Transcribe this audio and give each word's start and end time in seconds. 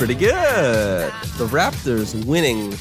Pretty 0.00 0.14
good. 0.14 1.12
The 1.36 1.46
Raptors 1.48 2.24
winning 2.24 2.72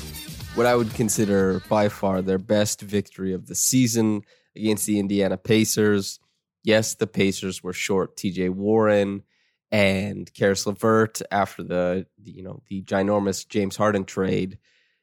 what 0.56 0.66
I 0.66 0.74
would 0.74 0.94
consider 0.94 1.62
by 1.68 1.90
far 1.90 2.22
their 2.22 2.38
best 2.38 2.80
victory 2.80 3.34
of 3.34 3.48
the 3.48 3.56
season 3.56 4.22
against 4.56 4.86
the 4.86 5.00
Indiana 5.00 5.36
Pacers. 5.36 6.22
Yes, 6.64 6.96
the 6.96 7.08
Pacers 7.08 7.62
were 7.62 7.74
short 7.74 8.16
TJ 8.16 8.52
Warren 8.52 9.24
and 9.70 10.34
Caris 10.34 10.66
LeVert 10.66 11.22
after 11.30 11.62
the, 11.62 12.08
the, 12.24 12.32
you 12.32 12.42
know 12.42 12.62
the 12.70 12.84
ginormous 12.84 13.46
James 13.46 13.76
Harden 13.76 14.06
trade. 14.06 14.58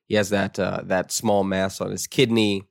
He 0.06 0.14
has 0.14 0.30
that 0.30 0.58
uh, 0.58 0.84
that 0.84 1.12
small 1.12 1.44
mass 1.44 1.82
on 1.82 1.90
his 1.90 2.06
kidney. 2.06 2.62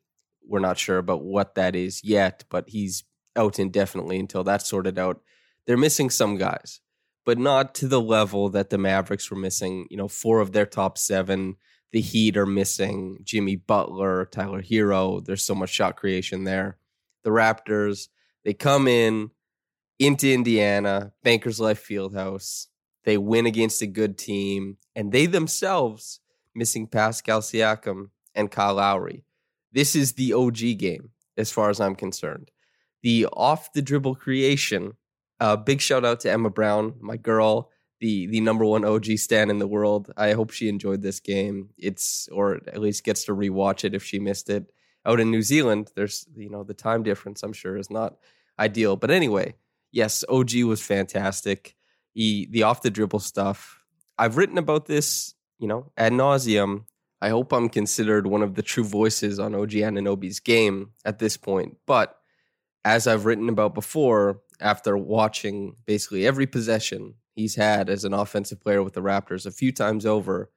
We're 0.44 0.58
not 0.58 0.80
sure 0.80 0.98
about 0.98 1.24
what 1.24 1.54
that 1.54 1.76
is 1.76 2.04
yet, 2.04 2.46
but 2.50 2.68
he's 2.70 3.04
out 3.36 3.60
indefinitely 3.60 4.18
until 4.18 4.44
that's 4.44 4.68
sorted 4.68 4.98
out. 4.98 5.22
They're 5.68 5.78
missing 5.78 6.10
some 6.10 6.36
guys, 6.38 6.82
but 7.26 7.38
not 7.38 7.76
to 7.76 7.88
the 7.88 8.02
level 8.02 8.50
that 8.50 8.70
the 8.70 8.78
Mavericks 8.78 9.30
were 9.30 9.38
missing. 9.38 9.88
You 9.90 9.98
know, 9.98 10.08
four 10.08 10.40
of 10.40 10.52
their 10.52 10.66
top 10.66 10.98
seven. 10.98 11.58
The 11.92 12.02
Heat 12.02 12.38
are 12.38 12.46
missing 12.46 13.20
Jimmy 13.24 13.56
Butler, 13.56 14.26
Tyler 14.26 14.62
Herro. 14.62 15.24
There's 15.24 15.44
so 15.44 15.56
much 15.56 15.70
shot 15.70 15.96
creation 15.96 16.44
there. 16.44 16.78
The 17.24 17.30
Raptors, 17.30 18.10
they 18.44 18.54
come 18.54 18.88
in 18.88 19.32
into 19.98 20.32
Indiana, 20.32 21.14
Bankers 21.24 21.60
Life 21.60 21.88
Fieldhouse. 21.88 22.68
They 23.06 23.18
win 23.18 23.46
against 23.46 23.82
a 23.82 23.88
good 23.88 24.18
team, 24.18 24.78
and 24.96 25.12
they 25.12 25.26
themselves 25.26 26.20
missing 26.54 26.88
Pascal 26.88 27.42
Siakam 27.42 28.10
and 28.34 28.52
Kyle 28.52 28.76
Lowry. 28.76 29.24
This 29.72 29.96
is 29.96 30.14
the 30.14 30.34
OG 30.34 30.78
game, 30.78 31.12
as 31.38 31.52
far 31.52 31.70
as 31.70 31.80
I'm 31.80 31.96
concerned. 31.96 32.52
The 33.04 33.28
off 33.32 33.74
the 33.74 33.82
dribble 33.82 34.16
creation. 34.16 34.94
Uh, 35.40 35.56
big 35.56 35.82
shout 35.82 36.06
out 36.06 36.22
to 36.22 36.32
Emma 36.32 36.50
Brown, 36.50 36.96
my 37.00 37.18
girl, 37.18 37.72
the 38.00 38.28
the 38.28 38.42
number 38.42 38.66
one 38.66 38.86
OG 38.86 39.18
stan 39.18 39.50
in 39.50 39.60
the 39.60 39.68
world. 39.68 40.12
I 40.18 40.34
hope 40.34 40.52
she 40.52 40.70
enjoyed 40.70 41.02
this 41.02 41.20
game. 41.20 41.70
It's 41.78 42.28
or 42.32 42.56
at 42.68 42.80
least 42.82 43.04
gets 43.04 43.26
to 43.26 43.36
rewatch 43.36 43.84
it 43.84 43.96
if 43.96 44.04
she 44.04 44.20
missed 44.20 44.50
it. 44.50 44.72
Out 45.06 45.20
in 45.20 45.30
New 45.30 45.42
Zealand, 45.42 45.92
there's 45.96 46.28
you 46.36 46.50
know 46.50 46.64
the 46.64 46.74
time 46.74 47.04
difference. 47.04 47.44
I'm 47.44 47.54
sure 47.54 47.78
is 47.78 47.90
not 47.90 48.18
ideal, 48.60 48.96
but 48.96 49.12
anyway, 49.12 49.56
yes, 49.92 50.24
OG 50.30 50.56
was 50.64 50.82
fantastic. 50.82 51.76
He 52.14 52.48
the 52.50 52.64
off 52.64 52.82
the 52.82 52.92
dribble 52.92 53.20
stuff. 53.20 53.82
I've 54.18 54.38
written 54.38 54.58
about 54.58 54.86
this, 54.86 55.34
you 55.60 55.68
know, 55.68 55.92
ad 55.98 56.14
nauseum. 56.14 56.86
I 57.22 57.30
hope 57.30 57.54
I'm 57.54 57.70
considered 57.70 58.28
one 58.28 58.42
of 58.42 58.56
the 58.56 58.62
true 58.62 58.84
voices 58.84 59.40
on 59.40 59.56
OG 59.56 59.72
Anunoby's 59.72 60.40
game 60.40 60.92
at 61.06 61.20
this 61.20 61.38
point. 61.38 61.78
But 61.86 62.18
as 62.84 63.08
I've 63.08 63.26
written 63.26 63.50
about 63.50 63.74
before, 63.74 64.42
after 64.60 64.98
watching 64.98 65.76
basically 65.86 66.26
every 66.26 66.48
possession 66.48 67.16
he's 67.34 67.56
had 67.56 67.90
as 67.90 68.06
an 68.06 68.14
offensive 68.14 68.62
player 68.62 68.82
with 68.84 68.94
the 68.94 69.02
Raptors 69.02 69.46
a 69.46 69.52
few 69.52 69.72
times 69.72 70.06
over, 70.06 70.50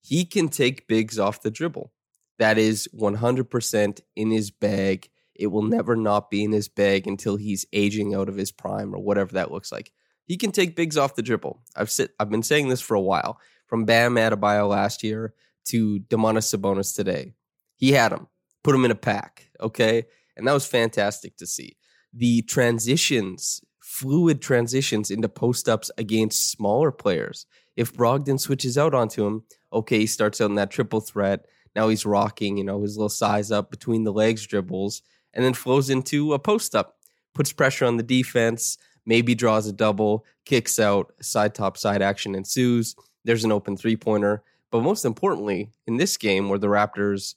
he 0.00 0.24
can 0.24 0.48
take 0.48 0.86
bigs 0.86 1.18
off 1.18 1.42
the 1.42 1.50
dribble. 1.50 1.92
That 2.38 2.58
is 2.58 2.88
100% 2.94 4.00
in 4.16 4.30
his 4.30 4.50
bag. 4.50 5.08
It 5.34 5.48
will 5.48 5.62
never 5.62 5.96
not 5.96 6.30
be 6.30 6.44
in 6.44 6.52
his 6.52 6.68
bag 6.68 7.06
until 7.06 7.36
he's 7.36 7.66
aging 7.72 8.14
out 8.14 8.28
of 8.28 8.36
his 8.36 8.52
prime 8.52 8.94
or 8.94 8.98
whatever 8.98 9.32
that 9.32 9.50
looks 9.50 9.72
like. 9.72 9.92
He 10.26 10.36
can 10.36 10.52
take 10.52 10.76
bigs 10.76 10.96
off 10.96 11.16
the 11.16 11.22
dribble. 11.22 11.60
I've 11.76 11.90
sit, 11.90 12.12
I've 12.18 12.30
been 12.30 12.42
saying 12.42 12.68
this 12.68 12.80
for 12.80 12.94
a 12.94 13.00
while. 13.00 13.40
From 13.66 13.84
Bam 13.84 14.14
Adebayo 14.14 14.68
last 14.68 15.02
year 15.02 15.34
to 15.66 16.00
Domantas 16.00 16.54
Sabonis 16.54 16.94
today, 16.94 17.34
he 17.76 17.92
had 17.92 18.12
him. 18.12 18.28
Put 18.62 18.74
him 18.74 18.84
in 18.84 18.90
a 18.90 18.96
pack, 18.96 19.50
okay, 19.60 20.04
and 20.36 20.46
that 20.46 20.52
was 20.52 20.66
fantastic 20.66 21.36
to 21.36 21.46
see. 21.46 21.76
The 22.16 22.42
transitions, 22.42 23.60
fluid 23.80 24.40
transitions 24.40 25.10
into 25.10 25.28
post 25.28 25.68
ups 25.68 25.90
against 25.98 26.50
smaller 26.50 26.92
players. 26.92 27.46
If 27.76 27.92
Brogdon 27.92 28.38
switches 28.38 28.78
out 28.78 28.94
onto 28.94 29.26
him, 29.26 29.42
okay, 29.72 29.98
he 29.98 30.06
starts 30.06 30.40
out 30.40 30.50
in 30.50 30.54
that 30.54 30.70
triple 30.70 31.00
threat. 31.00 31.46
Now 31.74 31.88
he's 31.88 32.06
rocking, 32.06 32.56
you 32.56 32.62
know, 32.62 32.82
his 32.82 32.96
little 32.96 33.08
size 33.08 33.50
up 33.50 33.70
between 33.70 34.04
the 34.04 34.12
legs 34.12 34.46
dribbles 34.46 35.02
and 35.32 35.44
then 35.44 35.54
flows 35.54 35.90
into 35.90 36.32
a 36.32 36.38
post 36.38 36.76
up, 36.76 36.98
puts 37.34 37.52
pressure 37.52 37.84
on 37.84 37.96
the 37.96 38.04
defense, 38.04 38.78
maybe 39.04 39.34
draws 39.34 39.66
a 39.66 39.72
double, 39.72 40.24
kicks 40.44 40.78
out, 40.78 41.12
side 41.20 41.54
top 41.54 41.76
side 41.76 42.00
action 42.00 42.34
ensues. 42.36 42.94
There's 43.24 43.44
an 43.44 43.52
open 43.52 43.76
three 43.76 43.96
pointer. 43.96 44.44
But 44.70 44.82
most 44.82 45.04
importantly, 45.04 45.70
in 45.86 45.96
this 45.96 46.16
game 46.16 46.48
where 46.48 46.58
the 46.58 46.68
Raptors 46.68 47.34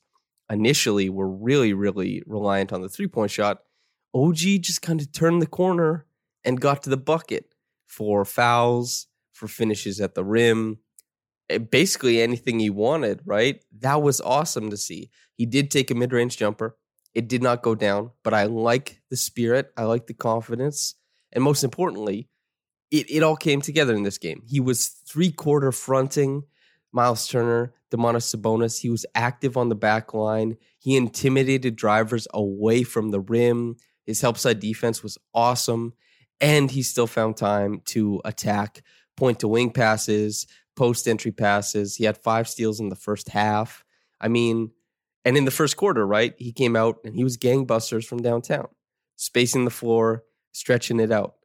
initially 0.50 1.10
were 1.10 1.30
really, 1.30 1.74
really 1.74 2.24
reliant 2.26 2.72
on 2.72 2.82
the 2.82 2.90
three 2.90 3.08
point 3.08 3.32
shot, 3.32 3.64
OG 4.14 4.62
just 4.62 4.82
kind 4.82 5.02
of 5.02 5.12
turned 5.12 5.42
the 5.42 5.48
corner 5.48 6.06
and 6.44 6.62
got 6.62 6.84
to 6.84 6.90
the 6.90 6.98
bucket 6.98 7.54
for 7.86 8.26
fouls, 8.26 9.08
for 9.34 9.48
finishes 9.48 10.00
at 10.00 10.16
the 10.16 10.24
rim, 10.24 10.80
eh, 11.50 11.58
basically 11.58 12.22
anything 12.22 12.60
he 12.60 12.70
wanted, 12.70 13.22
right? 13.26 13.64
That 13.80 14.02
was 14.02 14.22
awesome 14.22 14.70
to 14.70 14.78
see. 14.78 15.10
He 15.36 15.46
did 15.46 15.72
take 15.72 15.92
a 15.92 15.96
mid 15.96 16.14
range 16.14 16.38
jumper. 16.38 16.78
It 17.14 17.28
did 17.28 17.42
not 17.42 17.64
go 17.64 17.76
down, 17.76 18.12
but 18.24 18.34
I 18.34 18.44
like 18.44 19.02
the 19.10 19.18
spirit. 19.18 19.72
I 19.76 19.84
like 19.84 20.08
the 20.08 20.14
confidence. 20.14 20.96
And 21.32 21.44
most 21.44 21.64
importantly, 21.64 22.30
it, 22.92 23.10
it 23.10 23.24
all 23.24 23.36
came 23.36 23.62
together 23.62 23.96
in 23.96 24.04
this 24.04 24.18
game. 24.18 24.44
He 24.48 24.60
was 24.60 24.88
three 24.88 25.32
quarter 25.32 25.72
fronting 25.72 26.44
Miles 26.92 27.28
Turner, 27.28 27.74
Domantas 27.92 28.34
Sabonis. 28.34 28.80
He 28.80 28.90
was 28.90 29.06
active 29.14 29.58
on 29.58 29.70
the 29.70 29.76
back 29.76 30.14
line. 30.14 30.58
He 30.80 30.96
intimidated 30.96 31.76
drivers 31.76 32.28
away 32.34 32.84
from 32.84 33.12
the 33.12 33.20
rim. 33.20 33.76
His 34.08 34.22
help 34.22 34.38
side 34.38 34.60
defense 34.60 35.04
was 35.04 35.20
awesome. 35.36 35.94
And 36.42 36.72
he 36.72 36.82
still 36.82 37.08
found 37.08 37.38
time 37.38 37.82
to 37.86 38.22
attack 38.26 38.82
point 39.16 39.40
to 39.40 39.48
wing 39.48 39.72
passes, 39.72 40.48
post 40.76 41.08
entry 41.08 41.32
passes. 41.32 41.96
He 41.96 42.06
had 42.06 42.18
five 42.18 42.48
steals 42.48 42.80
in 42.80 42.90
the 42.90 42.96
first 42.96 43.30
half. 43.30 43.84
I 44.22 44.30
mean, 44.30 44.72
and 45.26 45.36
in 45.36 45.46
the 45.46 45.52
first 45.52 45.76
quarter, 45.76 46.08
right, 46.08 46.34
he 46.38 46.54
came 46.54 46.76
out 46.76 47.00
and 47.04 47.16
he 47.16 47.24
was 47.24 47.38
gangbusters 47.38 48.06
from 48.06 48.22
downtown, 48.22 48.70
spacing 49.18 49.66
the 49.66 49.72
floor, 49.72 50.24
stretching 50.54 51.00
it 51.00 51.12
out. 51.12 51.36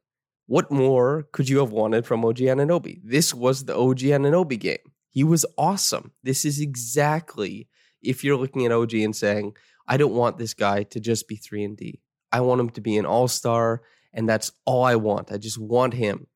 What 0.47 0.71
more 0.71 1.27
could 1.33 1.49
you 1.49 1.59
have 1.59 1.73
wanted 1.73 2.07
from 2.07 2.25
OG 2.25 2.37
Anunoby? 2.37 3.01
This 3.03 3.35
was 3.35 3.65
the 3.65 3.77
OG 3.77 3.99
Anunoby 3.99 4.59
game. 4.59 4.79
He 5.09 5.25
was 5.25 5.47
awesome. 5.59 6.13
This 6.23 6.45
is 6.45 6.61
exactly 6.61 7.69
if 8.03 8.23
you're 8.23 8.37
looking 8.37 8.67
at 8.67 8.73
OG 8.73 8.95
and 8.95 9.17
saying, 9.17 9.57
I 9.87 9.97
don't 9.97 10.15
want 10.15 10.39
this 10.39 10.55
guy 10.55 10.85
to 10.85 11.01
just 11.01 11.29
be 11.29 11.37
3 11.37 11.65
and 11.65 11.77
D. 11.77 12.01
I 12.33 12.41
want 12.41 12.61
him 12.61 12.71
to 12.71 12.81
be 12.81 12.97
an 12.97 13.07
all-star 13.07 13.83
and 14.13 14.29
that's 14.29 14.53
all 14.65 14.85
I 14.85 14.97
want. 14.97 15.31
I 15.31 15.39
just 15.39 15.59
want 15.59 15.95
him 15.95 16.27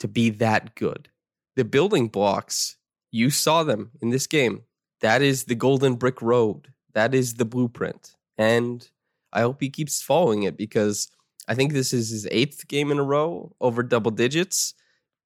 to 0.00 0.08
be 0.08 0.30
that 0.30 0.74
good. 0.74 1.08
The 1.56 1.64
building 1.64 2.08
blocks, 2.08 2.76
you 3.10 3.30
saw 3.30 3.62
them 3.62 3.90
in 4.00 4.10
this 4.10 4.26
game. 4.26 4.62
That 5.00 5.22
is 5.22 5.44
the 5.44 5.54
golden 5.54 5.96
brick 5.96 6.22
road 6.22 6.68
that 6.94 7.14
is 7.14 7.34
the 7.34 7.44
blueprint. 7.44 8.14
And 8.38 8.88
I 9.32 9.40
hope 9.42 9.60
he 9.60 9.70
keeps 9.70 10.02
following 10.02 10.42
it 10.42 10.56
because 10.56 11.08
I 11.48 11.54
think 11.54 11.72
this 11.72 11.92
is 11.92 12.10
his 12.10 12.26
eighth 12.30 12.68
game 12.68 12.90
in 12.90 12.98
a 12.98 13.04
row 13.04 13.54
over 13.60 13.82
double 13.82 14.10
digits. 14.10 14.74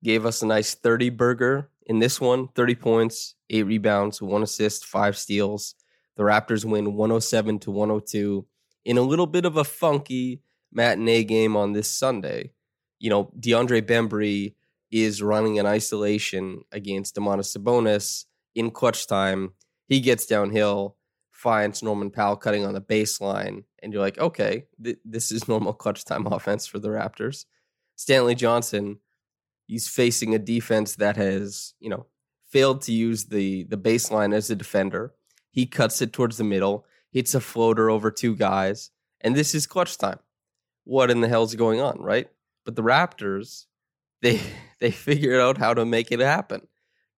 Gave 0.02 0.26
us 0.26 0.42
a 0.42 0.46
nice 0.46 0.74
30 0.74 1.10
burger 1.10 1.70
in 1.86 1.98
this 1.98 2.20
one 2.20 2.48
30 2.48 2.74
points, 2.74 3.34
eight 3.50 3.64
rebounds, 3.64 4.20
one 4.20 4.42
assist, 4.42 4.84
five 4.84 5.16
steals. 5.16 5.74
The 6.16 6.22
Raptors 6.22 6.64
win 6.64 6.94
107 6.94 7.58
to 7.60 7.70
102 7.70 8.46
in 8.84 8.98
a 8.98 9.02
little 9.02 9.26
bit 9.26 9.44
of 9.44 9.56
a 9.56 9.64
funky 9.64 10.42
matinee 10.72 11.24
game 11.24 11.56
on 11.56 11.72
this 11.72 11.90
Sunday. 11.90 12.52
You 12.98 13.10
know, 13.10 13.32
DeAndre 13.38 13.82
Bembry 13.82 14.54
is 14.90 15.22
running 15.22 15.58
an 15.58 15.66
isolation 15.66 16.62
against 16.72 17.16
Domantas 17.16 17.56
Sabonis 17.56 18.24
in 18.54 18.70
clutch 18.70 19.06
time. 19.06 19.52
He 19.88 20.00
gets 20.00 20.26
downhill, 20.26 20.96
finds 21.30 21.82
Norman 21.82 22.10
Powell 22.10 22.36
cutting 22.36 22.64
on 22.64 22.74
the 22.74 22.80
baseline, 22.80 23.64
and 23.82 23.92
you're 23.92 24.02
like, 24.02 24.18
okay, 24.18 24.64
th- 24.82 24.98
this 25.04 25.32
is 25.32 25.48
normal 25.48 25.72
clutch 25.72 26.04
time 26.04 26.26
offense 26.26 26.66
for 26.66 26.78
the 26.78 26.88
Raptors. 26.88 27.44
Stanley 27.96 28.34
Johnson, 28.34 28.98
he's 29.66 29.88
facing 29.88 30.34
a 30.34 30.38
defense 30.38 30.96
that 30.96 31.16
has, 31.16 31.74
you 31.80 31.90
know, 31.90 32.06
failed 32.50 32.82
to 32.82 32.92
use 32.92 33.26
the 33.26 33.64
the 33.64 33.76
baseline 33.76 34.34
as 34.34 34.48
a 34.48 34.56
defender. 34.56 35.12
He 35.50 35.66
cuts 35.66 36.00
it 36.02 36.12
towards 36.12 36.36
the 36.36 36.44
middle, 36.44 36.86
hits 37.14 37.32
a 37.32 37.40
floater 37.40 37.88
over 37.88 38.10
two 38.10 38.34
guys, 38.34 38.90
and 39.20 39.36
this 39.36 39.54
is 39.54 39.68
clutch 39.68 39.96
time. 39.96 40.18
What 40.82 41.12
in 41.12 41.20
the 41.20 41.28
hell's 41.28 41.54
going 41.54 41.80
on, 41.80 41.98
right? 42.00 42.28
But 42.64 42.74
the 42.74 42.82
Raptors, 42.82 43.66
they 44.20 44.40
they 44.80 44.90
figured 44.90 45.40
out 45.40 45.56
how 45.56 45.72
to 45.72 45.86
make 45.86 46.10
it 46.12 46.20
happen. 46.20 46.66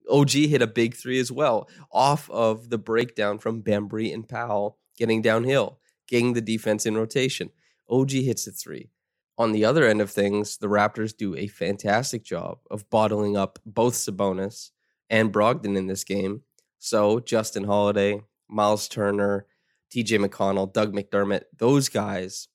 OG 0.08 0.30
hit 0.30 0.62
a 0.62 0.68
big 0.68 0.94
three 0.94 1.18
as 1.18 1.32
well, 1.32 1.68
off 1.90 2.30
of 2.30 2.68
the 2.68 2.78
breakdown 2.78 3.38
from 3.38 3.62
Bembry 3.62 4.14
and 4.14 4.28
Powell 4.28 4.78
getting 4.96 5.22
downhill, 5.22 5.80
getting 6.06 6.34
the 6.34 6.40
defense 6.40 6.86
in 6.86 6.94
rotation. 6.94 7.50
OG 7.90 8.10
hits 8.10 8.46
a 8.46 8.52
three. 8.52 8.90
On 9.38 9.52
the 9.52 9.64
other 9.64 9.84
end 9.84 10.00
of 10.00 10.10
things, 10.10 10.58
the 10.58 10.68
Raptors 10.68 11.16
do 11.16 11.34
a 11.34 11.48
fantastic 11.48 12.22
job 12.22 12.58
of 12.70 12.88
bottling 12.88 13.36
up 13.36 13.58
both 13.66 13.94
Sabonis 13.94 14.70
and 15.10 15.32
Brogdon 15.32 15.76
in 15.76 15.86
this 15.86 16.04
game. 16.04 16.42
So 16.78 17.18
Justin 17.20 17.64
Holiday, 17.64 18.22
Miles 18.48 18.88
Turner, 18.88 19.46
TJ 19.94 20.24
McConnell, 20.24 20.72
Doug 20.72 20.92
McDermott, 20.92 21.42
those 21.56 21.88
guys, 21.88 22.48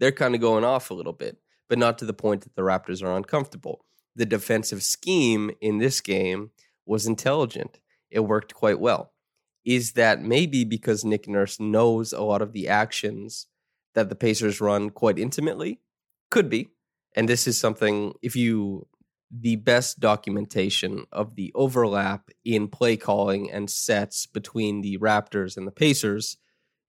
they're 0.00 0.12
kind 0.12 0.34
of 0.34 0.40
going 0.40 0.64
off 0.64 0.90
a 0.90 0.94
little 0.94 1.12
bit, 1.12 1.38
but 1.68 1.78
not 1.78 1.98
to 1.98 2.04
the 2.04 2.12
point 2.12 2.42
that 2.42 2.54
the 2.54 2.62
Raptors 2.62 3.02
are 3.02 3.16
uncomfortable. 3.16 3.84
The 4.16 4.26
defensive 4.26 4.82
scheme 4.82 5.50
in 5.60 5.78
this 5.78 6.00
game 6.00 6.50
was 6.86 7.06
intelligent. 7.06 7.80
It 8.10 8.20
worked 8.20 8.54
quite 8.54 8.80
well. 8.80 9.12
Is 9.64 9.92
that 9.92 10.22
maybe 10.22 10.64
because 10.64 11.04
Nick 11.04 11.28
Nurse 11.28 11.60
knows 11.60 12.12
a 12.12 12.22
lot 12.22 12.42
of 12.42 12.52
the 12.52 12.68
actions 12.68 13.46
that 13.94 14.08
the 14.08 14.14
Pacers 14.14 14.60
run 14.60 14.90
quite 14.90 15.18
intimately? 15.18 15.80
Could 16.30 16.48
be. 16.48 16.68
And 17.14 17.28
this 17.28 17.46
is 17.46 17.58
something, 17.58 18.14
if 18.22 18.34
you, 18.34 18.86
the 19.30 19.56
best 19.56 20.00
documentation 20.00 21.04
of 21.12 21.34
the 21.34 21.52
overlap 21.54 22.30
in 22.44 22.68
play 22.68 22.96
calling 22.96 23.50
and 23.50 23.68
sets 23.68 24.26
between 24.26 24.80
the 24.80 24.98
Raptors 24.98 25.56
and 25.56 25.66
the 25.66 25.72
Pacers 25.72 26.38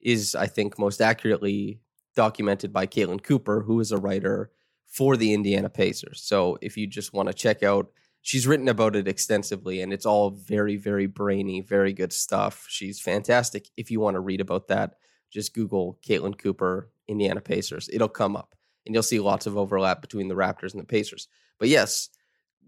is, 0.01 0.35
I 0.35 0.47
think, 0.47 0.79
most 0.79 1.01
accurately 1.01 1.79
documented 2.15 2.73
by 2.73 2.85
Caitlin 2.85 3.23
Cooper, 3.23 3.61
who 3.61 3.79
is 3.79 3.91
a 3.91 3.97
writer 3.97 4.51
for 4.85 5.15
the 5.15 5.33
Indiana 5.33 5.69
Pacers. 5.69 6.21
So 6.23 6.57
if 6.61 6.75
you 6.75 6.87
just 6.87 7.13
want 7.13 7.27
to 7.27 7.33
check 7.33 7.63
out 7.63 7.91
she's 8.21 8.47
written 8.47 8.67
about 8.67 8.95
it 8.95 9.07
extensively 9.07 9.81
and 9.81 9.93
it's 9.93 10.05
all 10.05 10.31
very 10.31 10.75
very 10.75 11.07
brainy 11.07 11.61
very 11.61 11.93
good 11.93 12.11
stuff. 12.11 12.65
She's 12.67 12.99
fantastic. 12.99 13.69
If 13.77 13.91
you 13.91 13.99
want 13.99 14.15
to 14.15 14.19
read 14.19 14.41
about 14.41 14.67
that 14.67 14.95
just 15.31 15.53
google 15.53 15.99
caitlin 16.05 16.37
cooper 16.37 16.89
indiana 17.07 17.41
pacers. 17.41 17.89
It'll 17.91 18.09
come 18.09 18.35
up 18.35 18.55
and 18.85 18.93
you'll 18.93 19.03
see 19.03 19.19
lots 19.19 19.45
of 19.45 19.57
overlap 19.57 20.01
between 20.01 20.27
the 20.27 20.35
raptors 20.35 20.73
and 20.73 20.81
the 20.81 20.87
pacers. 20.87 21.27
But 21.59 21.69
yes 21.69 22.09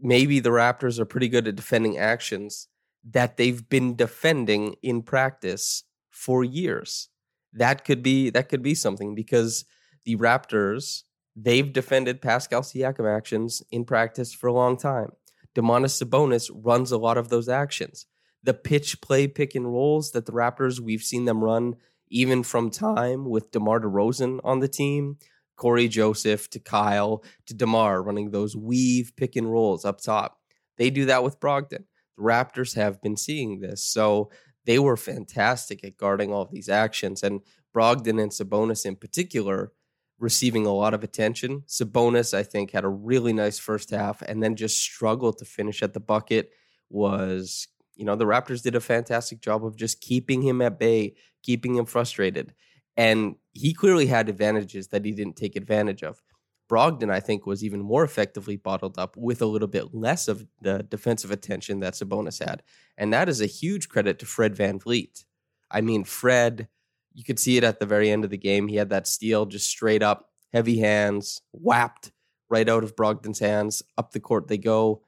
maybe 0.01 0.39
the 0.39 0.49
raptors 0.49 0.99
are 0.99 1.05
pretty 1.05 1.27
good 1.27 1.47
at 1.47 1.55
defending 1.55 1.97
actions 1.97 2.67
that 3.11 3.37
they've 3.37 3.67
been 3.67 3.95
defending 3.95 4.75
in 4.81 5.01
practice 5.01 5.83
for 6.09 6.43
years 6.43 7.09
that 7.53 7.85
could 7.85 8.01
be 8.03 8.29
that 8.29 8.49
could 8.49 8.61
be 8.61 8.75
something 8.75 9.15
because 9.15 9.65
the 10.05 10.15
raptors 10.15 11.03
they've 11.35 11.71
defended 11.71 12.21
pascal 12.21 12.61
siakam 12.61 13.09
actions 13.09 13.61
in 13.71 13.85
practice 13.85 14.33
for 14.33 14.47
a 14.47 14.53
long 14.53 14.77
time 14.77 15.11
Domantas 15.55 16.01
Sabonis 16.01 16.49
runs 16.53 16.91
a 16.91 16.97
lot 16.97 17.17
of 17.17 17.29
those 17.29 17.49
actions. 17.49 18.05
The 18.43 18.53
pitch 18.53 19.01
play 19.01 19.27
pick 19.27 19.53
and 19.55 19.71
rolls 19.71 20.11
that 20.11 20.25
the 20.25 20.31
Raptors, 20.31 20.79
we've 20.79 21.03
seen 21.03 21.25
them 21.25 21.43
run 21.43 21.75
even 22.09 22.43
from 22.43 22.69
time 22.69 23.29
with 23.29 23.51
DeMar 23.51 23.81
DeRozan 23.81 24.39
on 24.43 24.59
the 24.59 24.67
team, 24.67 25.17
Cory 25.55 25.87
Joseph 25.87 26.49
to 26.49 26.59
Kyle 26.59 27.23
to 27.45 27.53
DeMar 27.53 28.01
running 28.01 28.31
those 28.31 28.55
weave 28.55 29.13
pick 29.15 29.35
and 29.35 29.51
rolls 29.51 29.85
up 29.85 30.01
top. 30.01 30.37
They 30.77 30.89
do 30.89 31.05
that 31.05 31.23
with 31.23 31.39
Brogdon. 31.39 31.85
The 32.17 32.23
Raptors 32.23 32.75
have 32.75 33.01
been 33.01 33.15
seeing 33.15 33.59
this. 33.59 33.83
So 33.83 34.31
they 34.65 34.79
were 34.79 34.97
fantastic 34.97 35.83
at 35.83 35.97
guarding 35.97 36.31
all 36.31 36.43
of 36.43 36.51
these 36.51 36.69
actions. 36.69 37.23
And 37.23 37.41
Brogdon 37.75 38.21
and 38.21 38.31
Sabonis 38.31 38.85
in 38.85 38.95
particular 38.95 39.71
receiving 40.19 40.65
a 40.65 40.73
lot 40.73 40.93
of 40.93 41.03
attention. 41.03 41.63
Sabonis, 41.67 42.33
I 42.33 42.43
think, 42.43 42.71
had 42.71 42.83
a 42.83 42.89
really 42.89 43.33
nice 43.33 43.57
first 43.57 43.89
half 43.89 44.21
and 44.21 44.41
then 44.41 44.55
just 44.55 44.79
struggled 44.79 45.39
to 45.39 45.45
finish 45.45 45.81
at 45.81 45.93
the 45.93 45.99
bucket. 45.99 46.51
Was, 46.89 47.67
you 47.95 48.05
know, 48.05 48.15
the 48.15 48.25
Raptors 48.25 48.61
did 48.61 48.75
a 48.75 48.81
fantastic 48.81 49.41
job 49.41 49.65
of 49.65 49.75
just 49.75 50.01
keeping 50.01 50.41
him 50.41 50.61
at 50.61 50.77
bay, 50.77 51.15
keeping 51.41 51.75
him 51.75 51.85
frustrated. 51.85 52.53
And 52.97 53.35
he 53.53 53.73
clearly 53.73 54.05
had 54.05 54.29
advantages 54.29 54.89
that 54.89 55.05
he 55.05 55.11
didn't 55.11 55.37
take 55.37 55.55
advantage 55.55 56.03
of. 56.03 56.21
Brogdon, 56.71 57.11
I 57.11 57.19
think, 57.19 57.45
was 57.45 57.63
even 57.63 57.81
more 57.81 58.03
effectively 58.03 58.55
bottled 58.55 58.97
up 58.97 59.17
with 59.17 59.41
a 59.41 59.45
little 59.45 59.67
bit 59.67 59.93
less 59.93 60.27
of 60.27 60.45
the 60.61 60.83
defensive 60.83 61.31
attention 61.31 61.81
that 61.81 61.95
Sabonis 61.95 62.45
had. 62.45 62.63
And 62.97 63.11
that 63.11 63.27
is 63.27 63.41
a 63.41 63.45
huge 63.45 63.89
credit 63.89 64.19
to 64.19 64.25
Fred 64.25 64.55
Van 64.55 64.79
VanVleet. 64.79 65.25
I 65.69 65.81
mean, 65.81 66.03
Fred 66.03 66.67
you 67.13 67.23
could 67.23 67.39
see 67.39 67.57
it 67.57 67.63
at 67.63 67.79
the 67.79 67.85
very 67.85 68.09
end 68.09 68.23
of 68.23 68.29
the 68.29 68.37
game. 68.37 68.67
He 68.67 68.75
had 68.75 68.89
that 68.89 69.07
steal 69.07 69.45
just 69.45 69.67
straight 69.67 70.03
up, 70.03 70.29
heavy 70.53 70.79
hands, 70.79 71.41
whapped 71.51 72.11
right 72.49 72.67
out 72.67 72.83
of 72.83 72.95
Brogdon's 72.95 73.39
hands. 73.39 73.83
Up 73.97 74.11
the 74.11 74.19
court 74.19 74.47
they 74.47 74.57
go. 74.57 75.03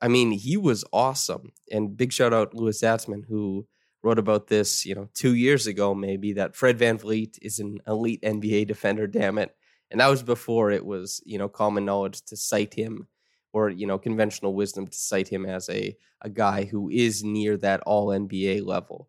I 0.00 0.08
mean, 0.08 0.30
he 0.32 0.56
was 0.56 0.84
awesome. 0.92 1.52
And 1.70 1.96
big 1.96 2.12
shout 2.12 2.32
out 2.32 2.54
Louis 2.54 2.80
Zatzman, 2.80 3.26
who 3.28 3.66
wrote 4.02 4.18
about 4.18 4.48
this, 4.48 4.84
you 4.84 4.94
know, 4.94 5.08
two 5.14 5.34
years 5.34 5.66
ago, 5.66 5.94
maybe, 5.94 6.34
that 6.34 6.54
Fred 6.54 6.78
Van 6.78 6.98
VanVleet 6.98 7.38
is 7.40 7.58
an 7.58 7.78
elite 7.86 8.22
NBA 8.22 8.66
defender, 8.66 9.06
damn 9.06 9.38
it. 9.38 9.55
And 9.90 10.00
that 10.00 10.08
was 10.08 10.22
before 10.22 10.70
it 10.70 10.84
was, 10.84 11.22
you 11.24 11.38
know, 11.38 11.48
common 11.48 11.84
knowledge 11.84 12.22
to 12.26 12.36
cite 12.36 12.74
him 12.74 13.06
or, 13.52 13.70
you 13.70 13.86
know, 13.86 13.98
conventional 13.98 14.54
wisdom 14.54 14.86
to 14.86 14.98
cite 14.98 15.28
him 15.28 15.46
as 15.46 15.68
a, 15.68 15.96
a 16.22 16.28
guy 16.28 16.64
who 16.64 16.90
is 16.90 17.22
near 17.22 17.56
that 17.58 17.80
all 17.86 18.08
NBA 18.08 18.66
level. 18.66 19.08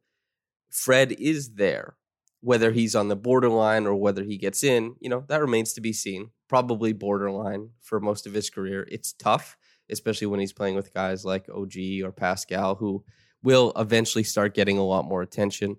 Fred 0.69 1.13
is 1.13 1.55
there 1.55 1.95
whether 2.41 2.71
he's 2.71 2.95
on 2.95 3.07
the 3.07 3.15
borderline 3.15 3.85
or 3.85 3.95
whether 3.95 4.23
he 4.23 4.37
gets 4.37 4.63
in, 4.63 4.95
you 4.99 5.09
know, 5.09 5.23
that 5.27 5.41
remains 5.41 5.73
to 5.73 5.81
be 5.81 5.93
seen. 5.93 6.29
Probably 6.47 6.93
borderline 6.93 7.71
for 7.81 7.99
most 7.99 8.25
of 8.27 8.33
his 8.33 8.49
career. 8.49 8.87
It's 8.91 9.13
tough, 9.13 9.57
especially 9.89 10.27
when 10.27 10.39
he's 10.39 10.53
playing 10.53 10.75
with 10.75 10.93
guys 10.93 11.25
like 11.25 11.49
OG 11.49 11.73
or 12.03 12.11
Pascal, 12.11 12.75
who 12.75 13.03
will 13.43 13.73
eventually 13.75 14.23
start 14.23 14.53
getting 14.53 14.77
a 14.77 14.85
lot 14.85 15.05
more 15.05 15.21
attention. 15.21 15.77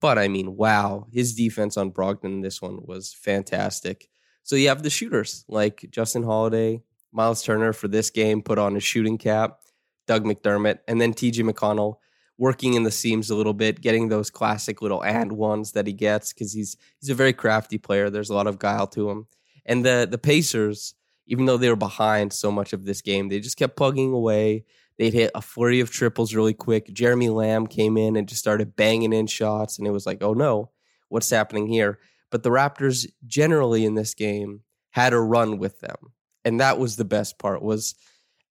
But 0.00 0.18
I 0.18 0.28
mean, 0.28 0.56
wow, 0.56 1.06
his 1.12 1.34
defense 1.34 1.76
on 1.76 1.92
Brogdon 1.92 2.42
this 2.42 2.62
one 2.62 2.78
was 2.82 3.12
fantastic. 3.12 4.08
So 4.42 4.56
you 4.56 4.68
have 4.68 4.82
the 4.82 4.90
shooters 4.90 5.44
like 5.48 5.86
Justin 5.90 6.22
Holiday, 6.22 6.82
Miles 7.12 7.42
Turner 7.42 7.72
for 7.72 7.88
this 7.88 8.10
game, 8.10 8.42
put 8.42 8.58
on 8.58 8.76
a 8.76 8.80
shooting 8.80 9.18
cap, 9.18 9.60
Doug 10.06 10.24
McDermott, 10.24 10.78
and 10.88 11.00
then 11.00 11.14
TJ 11.14 11.48
McConnell 11.48 11.96
working 12.40 12.72
in 12.72 12.84
the 12.84 12.90
seams 12.90 13.28
a 13.28 13.36
little 13.36 13.52
bit, 13.52 13.82
getting 13.82 14.08
those 14.08 14.30
classic 14.30 14.80
little 14.80 15.04
and 15.04 15.30
ones 15.32 15.72
that 15.72 15.86
he 15.86 15.92
gets 15.92 16.32
because 16.32 16.52
he's 16.52 16.76
he's 16.98 17.10
a 17.10 17.14
very 17.14 17.34
crafty 17.34 17.78
player. 17.78 18.08
There's 18.08 18.30
a 18.30 18.34
lot 18.34 18.46
of 18.46 18.58
guile 18.58 18.86
to 18.88 19.10
him. 19.10 19.26
And 19.66 19.84
the 19.84 20.08
the 20.10 20.18
Pacers, 20.18 20.94
even 21.26 21.44
though 21.44 21.58
they 21.58 21.68
were 21.68 21.76
behind 21.76 22.32
so 22.32 22.50
much 22.50 22.72
of 22.72 22.86
this 22.86 23.02
game, 23.02 23.28
they 23.28 23.40
just 23.40 23.58
kept 23.58 23.76
plugging 23.76 24.12
away. 24.12 24.64
They'd 24.96 25.14
hit 25.14 25.30
a 25.34 25.42
flurry 25.42 25.80
of 25.80 25.90
triples 25.90 26.34
really 26.34 26.54
quick. 26.54 26.92
Jeremy 26.92 27.28
Lamb 27.28 27.66
came 27.66 27.96
in 27.96 28.16
and 28.16 28.28
just 28.28 28.40
started 28.40 28.74
banging 28.74 29.12
in 29.12 29.26
shots, 29.26 29.78
and 29.78 29.86
it 29.86 29.92
was 29.92 30.06
like, 30.06 30.22
oh 30.22 30.32
no, 30.32 30.70
what's 31.08 31.30
happening 31.30 31.66
here? 31.66 31.98
But 32.30 32.42
the 32.42 32.50
Raptors 32.50 33.06
generally 33.26 33.84
in 33.84 33.94
this 33.94 34.14
game 34.14 34.62
had 34.90 35.12
a 35.12 35.20
run 35.20 35.58
with 35.58 35.80
them. 35.80 36.12
And 36.44 36.60
that 36.60 36.78
was 36.78 36.96
the 36.96 37.04
best 37.04 37.38
part 37.38 37.62
was 37.62 37.94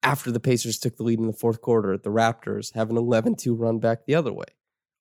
after 0.04 0.32
the 0.32 0.40
Pacers 0.40 0.80
took 0.80 0.98
the 0.98 1.04
lead 1.04 1.20
in 1.20 1.28
the 1.28 1.34
fourth 1.34 1.62
quarter, 1.62 1.98
the 1.98 2.10
Raptors 2.10 2.74
have 2.74 2.90
an 2.90 2.98
11 2.98 3.36
2 3.36 3.54
run 3.54 3.80
back 3.80 4.06
the 4.06 4.16
other 4.16 4.32
way. 4.32 4.46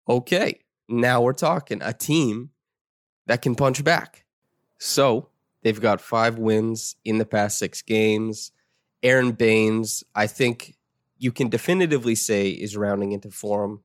Okay, 0.09 0.61
now 0.89 1.21
we're 1.21 1.33
talking 1.33 1.81
a 1.83 1.93
team 1.93 2.51
that 3.27 3.43
can 3.43 3.55
punch 3.55 3.85
back. 3.85 4.25
So 4.79 5.29
they've 5.63 5.81
got 5.81 6.01
five 6.01 6.39
wins 6.39 6.97
in 7.05 7.19
the 7.19 7.27
past 7.27 7.59
six 7.59 7.83
games. 7.83 8.53
Aron 9.03 9.33
Baynes, 9.33 10.03
I 10.15 10.27
think 10.27 10.77
you 11.19 11.31
can 11.31 11.49
definitively 11.49 12.15
say, 12.15 12.51
is 12.51 12.77
rounding 12.77 13.13
into 13.13 13.31
form. 13.31 13.83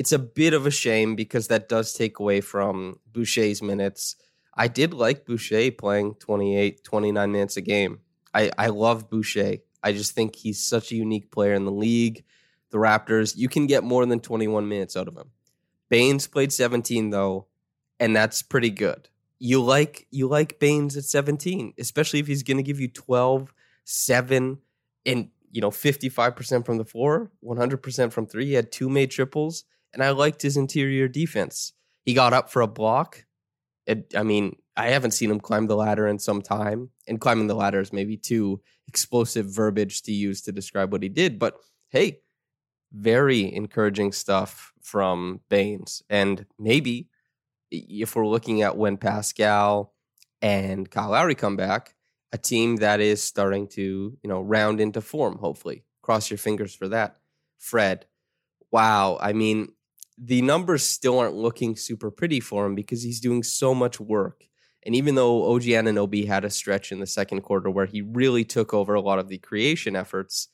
It's 0.00 0.12
a 0.12 0.18
bit 0.18 0.54
of 0.54 0.64
a 0.64 0.70
shame 0.70 1.14
because 1.14 1.48
that 1.48 1.68
does 1.68 1.92
take 1.92 2.20
away 2.20 2.40
from 2.40 3.00
Boucher's 3.12 3.60
minutes. 3.60 4.16
I 4.54 4.66
did 4.66 4.94
like 4.94 5.26
Boucher 5.26 5.70
playing 5.72 6.14
28, 6.14 6.82
29 6.82 7.30
minutes 7.30 7.58
a 7.58 7.60
game. 7.60 8.00
I, 8.32 8.50
I 8.56 8.68
love 8.68 9.10
Boucher. 9.10 9.56
I 9.82 9.92
just 9.92 10.12
think 10.12 10.36
he's 10.36 10.58
such 10.58 10.90
a 10.90 10.96
unique 10.96 11.30
player 11.30 11.52
in 11.52 11.66
the 11.66 11.70
league. 11.70 12.24
The 12.70 12.78
Raptors, 12.78 13.36
you 13.36 13.50
can 13.50 13.66
get 13.66 13.84
more 13.84 14.06
than 14.06 14.20
21 14.20 14.66
minutes 14.66 14.96
out 14.96 15.06
of 15.06 15.18
him. 15.18 15.32
Baynes 15.90 16.26
played 16.26 16.50
17 16.50 17.10
though, 17.10 17.48
and 17.98 18.16
that's 18.16 18.40
pretty 18.40 18.70
good. 18.70 19.10
You 19.38 19.62
like 19.62 20.06
you 20.10 20.28
like 20.28 20.58
Baynes 20.58 20.96
at 20.96 21.04
17, 21.04 21.74
especially 21.78 22.20
if 22.20 22.26
he's 22.26 22.42
going 22.42 22.56
to 22.56 22.62
give 22.62 22.80
you 22.80 22.88
12, 22.88 23.52
7 23.84 24.58
and 25.04 25.28
you 25.52 25.60
know 25.60 25.70
55% 25.70 26.64
from 26.64 26.78
the 26.78 26.86
floor, 26.86 27.30
100% 27.44 28.12
from 28.14 28.26
3. 28.26 28.46
He 28.46 28.54
had 28.54 28.72
two 28.72 28.88
made 28.88 29.10
triples 29.10 29.64
and 29.92 30.02
I 30.02 30.10
liked 30.10 30.42
his 30.42 30.56
interior 30.56 31.08
defense. 31.08 31.72
He 32.04 32.14
got 32.14 32.32
up 32.32 32.50
for 32.50 32.62
a 32.62 32.66
block. 32.66 33.24
It, 33.86 34.12
I 34.16 34.22
mean, 34.22 34.56
I 34.76 34.88
haven't 34.88 35.12
seen 35.12 35.30
him 35.30 35.40
climb 35.40 35.66
the 35.66 35.76
ladder 35.76 36.06
in 36.06 36.18
some 36.18 36.42
time, 36.42 36.90
and 37.06 37.20
climbing 37.20 37.48
the 37.48 37.54
ladder 37.54 37.80
is 37.80 37.92
maybe 37.92 38.16
too 38.16 38.60
explosive 38.86 39.46
verbiage 39.46 40.02
to 40.02 40.12
use 40.12 40.42
to 40.42 40.52
describe 40.52 40.92
what 40.92 41.02
he 41.02 41.08
did. 41.08 41.38
But 41.38 41.56
hey, 41.90 42.20
very 42.92 43.52
encouraging 43.54 44.12
stuff 44.12 44.72
from 44.82 45.40
Baynes, 45.48 46.02
And 46.08 46.46
maybe 46.58 47.08
if 47.70 48.16
we're 48.16 48.26
looking 48.26 48.62
at 48.62 48.76
when 48.76 48.96
Pascal 48.96 49.94
and 50.42 50.90
Kyle 50.90 51.10
Lowry 51.10 51.34
come 51.34 51.56
back, 51.56 51.94
a 52.32 52.38
team 52.38 52.76
that 52.76 53.00
is 53.00 53.22
starting 53.22 53.68
to, 53.68 54.16
you 54.22 54.28
know, 54.28 54.40
round 54.40 54.80
into 54.80 55.00
form, 55.00 55.38
hopefully. 55.38 55.84
Cross 56.02 56.30
your 56.30 56.38
fingers 56.38 56.74
for 56.74 56.88
that. 56.88 57.16
Fred, 57.58 58.06
wow. 58.70 59.18
I 59.20 59.32
mean, 59.32 59.72
the 60.22 60.42
numbers 60.42 60.84
still 60.84 61.18
aren't 61.18 61.34
looking 61.34 61.76
super 61.76 62.10
pretty 62.10 62.40
for 62.40 62.66
him 62.66 62.74
because 62.74 63.02
he's 63.02 63.20
doing 63.20 63.42
so 63.42 63.74
much 63.74 63.98
work. 63.98 64.44
And 64.84 64.94
even 64.94 65.14
though 65.14 65.52
OG 65.54 65.62
Anunoby 65.62 66.26
had 66.26 66.44
a 66.44 66.50
stretch 66.50 66.92
in 66.92 67.00
the 67.00 67.06
second 67.06 67.40
quarter 67.40 67.70
where 67.70 67.86
he 67.86 68.02
really 68.02 68.44
took 68.44 68.74
over 68.74 68.94
a 68.94 69.00
lot 69.00 69.18
of 69.18 69.28
the 69.28 69.38
creation 69.38 69.96
efforts, 69.96 70.48